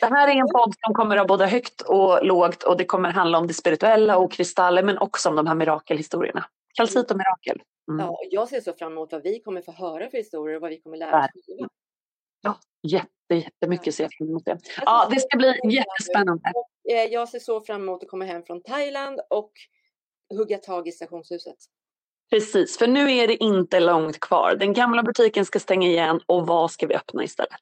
Det 0.00 0.06
här 0.06 0.28
är 0.28 0.32
en 0.32 0.48
podd 0.52 0.74
som 0.84 0.94
kommer 0.94 1.16
att 1.16 1.26
både 1.26 1.46
högt 1.46 1.80
och 1.80 2.26
lågt 2.26 2.62
och 2.62 2.76
det 2.76 2.84
kommer 2.84 3.10
handla 3.10 3.38
om 3.38 3.46
det 3.46 3.54
spirituella 3.54 4.18
och 4.18 4.32
kristaller 4.32 4.82
men 4.82 4.98
också 4.98 5.28
om 5.28 5.36
de 5.36 5.46
här 5.46 5.54
mirakelhistorierna. 5.54 6.44
Kalcit 6.74 7.10
och 7.10 7.16
mirakel. 7.16 7.62
Mm. 7.88 8.06
Ja, 8.06 8.18
jag 8.30 8.48
ser 8.48 8.60
så 8.60 8.72
fram 8.72 8.92
emot 8.92 9.12
vad 9.12 9.22
vi 9.22 9.40
kommer 9.40 9.62
få 9.62 9.72
höra 9.72 10.10
för 10.10 10.18
historier 10.18 10.56
och 10.56 10.62
vad 10.62 10.70
vi 10.70 10.80
kommer 10.80 10.96
lära 10.96 11.18
oss. 11.18 11.30
Ja, 12.46 12.58
jätte, 12.82 13.34
jättemycket 13.34 13.94
ser 13.94 14.04
jag 14.04 14.12
fram 14.18 14.28
emot 14.28 14.44
det. 14.44 14.58
Ja, 14.86 15.08
det 15.10 15.20
ska 15.20 15.36
bli 15.36 15.60
jättespännande. 15.64 16.52
Eh, 16.90 17.04
jag 17.04 17.28
ser 17.28 17.38
så 17.38 17.60
fram 17.60 17.82
emot 17.82 18.02
att 18.02 18.08
komma 18.08 18.24
hem 18.24 18.42
från 18.42 18.62
Thailand 18.62 19.20
och 19.30 19.52
hugga 20.36 20.58
tag 20.58 20.88
i 20.88 20.92
stationshuset. 20.92 21.56
Precis, 22.30 22.78
för 22.78 22.86
nu 22.86 23.12
är 23.12 23.28
det 23.28 23.36
inte 23.36 23.80
långt 23.80 24.20
kvar. 24.20 24.56
Den 24.60 24.72
gamla 24.72 25.02
butiken 25.02 25.44
ska 25.44 25.58
stänga 25.58 25.88
igen 25.88 26.20
och 26.26 26.46
vad 26.46 26.70
ska 26.70 26.86
vi 26.86 26.94
öppna 26.94 27.24
istället? 27.24 27.60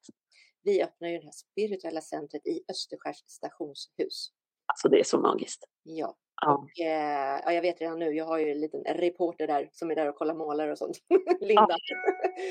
vi 0.65 0.83
öppnar 0.83 1.09
ju 1.09 1.19
det 1.19 1.25
här 1.25 1.33
spirituella 1.33 2.01
centret 2.01 2.47
i 2.47 2.61
Österskärs 2.69 3.25
stationshus. 3.27 4.33
Alltså 4.67 4.89
det 4.89 5.01
är 5.01 5.05
så 5.05 5.19
magiskt. 5.19 5.65
Ja. 5.83 6.17
Ja. 6.43 6.67
Eh, 6.81 7.41
ja, 7.45 7.53
jag 7.53 7.63
vet 7.63 7.81
redan 7.81 7.99
nu, 7.99 8.13
jag 8.13 8.25
har 8.25 8.39
ju 8.39 8.51
en 8.51 8.61
liten 8.61 8.85
reporter 8.85 9.47
där 9.47 9.69
som 9.73 9.91
är 9.91 9.95
där 9.95 10.09
och 10.09 10.17
kollar 10.17 10.35
målare 10.35 10.73
och 10.73 10.79
sånt. 10.79 10.97
Linda. 11.41 11.67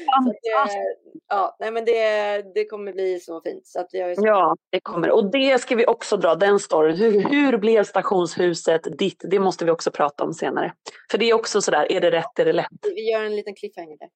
Ja. 0.05 0.63
att, 0.63 0.69
eh, 0.69 0.81
ja, 1.29 1.55
nej, 1.59 1.71
men 1.71 1.85
det, 1.85 2.53
det 2.55 2.65
kommer 2.65 2.93
bli 2.93 3.19
så 3.19 3.41
fint. 3.41 3.67
Så 3.67 3.79
att 3.79 3.93
jag 3.93 4.15
så... 4.15 4.25
Ja, 4.25 4.55
det 4.69 4.79
kommer. 4.79 5.11
Och 5.11 5.31
det 5.31 5.61
ska 5.61 5.75
vi 5.75 5.85
också 5.85 6.17
dra, 6.17 6.35
den 6.35 6.59
storyn. 6.59 6.97
Hur, 6.97 7.29
hur 7.29 7.57
blev 7.57 7.83
stationshuset 7.83 8.97
ditt? 8.97 9.23
Det 9.31 9.39
måste 9.39 9.65
vi 9.65 9.71
också 9.71 9.91
prata 9.91 10.23
om 10.23 10.33
senare. 10.33 10.73
För 11.11 11.17
det 11.17 11.29
är 11.29 11.33
också 11.33 11.61
sådär, 11.61 11.91
är 11.91 12.01
det 12.01 12.11
rätt, 12.11 12.39
är 12.39 12.45
det 12.45 12.53
lätt? 12.53 12.67
Vi 12.95 13.11
gör 13.11 13.23
en 13.23 13.35
liten 13.35 13.55
cliffhanger 13.55 13.97
där. 13.97 14.09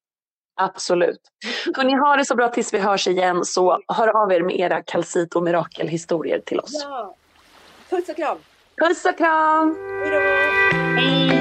Absolut. 0.60 1.22
Hörrni, 1.76 1.94
ha 1.94 2.16
det 2.16 2.26
så 2.26 2.36
bra 2.36 2.50
tills 2.50 2.74
vi 2.74 2.80
hörs 2.80 3.08
igen 3.08 3.46
så 3.46 3.80
hör 3.88 4.24
av 4.24 4.32
er 4.32 4.42
med 4.42 4.60
era 4.60 4.84
kalcit 4.84 5.36
och 5.36 5.44
mirakelhistorier 5.44 6.40
till 6.40 6.60
oss. 6.60 6.84
Ja. 6.84 7.16
Puss 7.90 8.10
och 8.10 8.16
kram! 8.16 8.38
Puss 8.82 9.06
och 9.06 9.18
kram! 9.18 9.76
Hejdå! 10.04 10.20
Hej! 10.98 11.37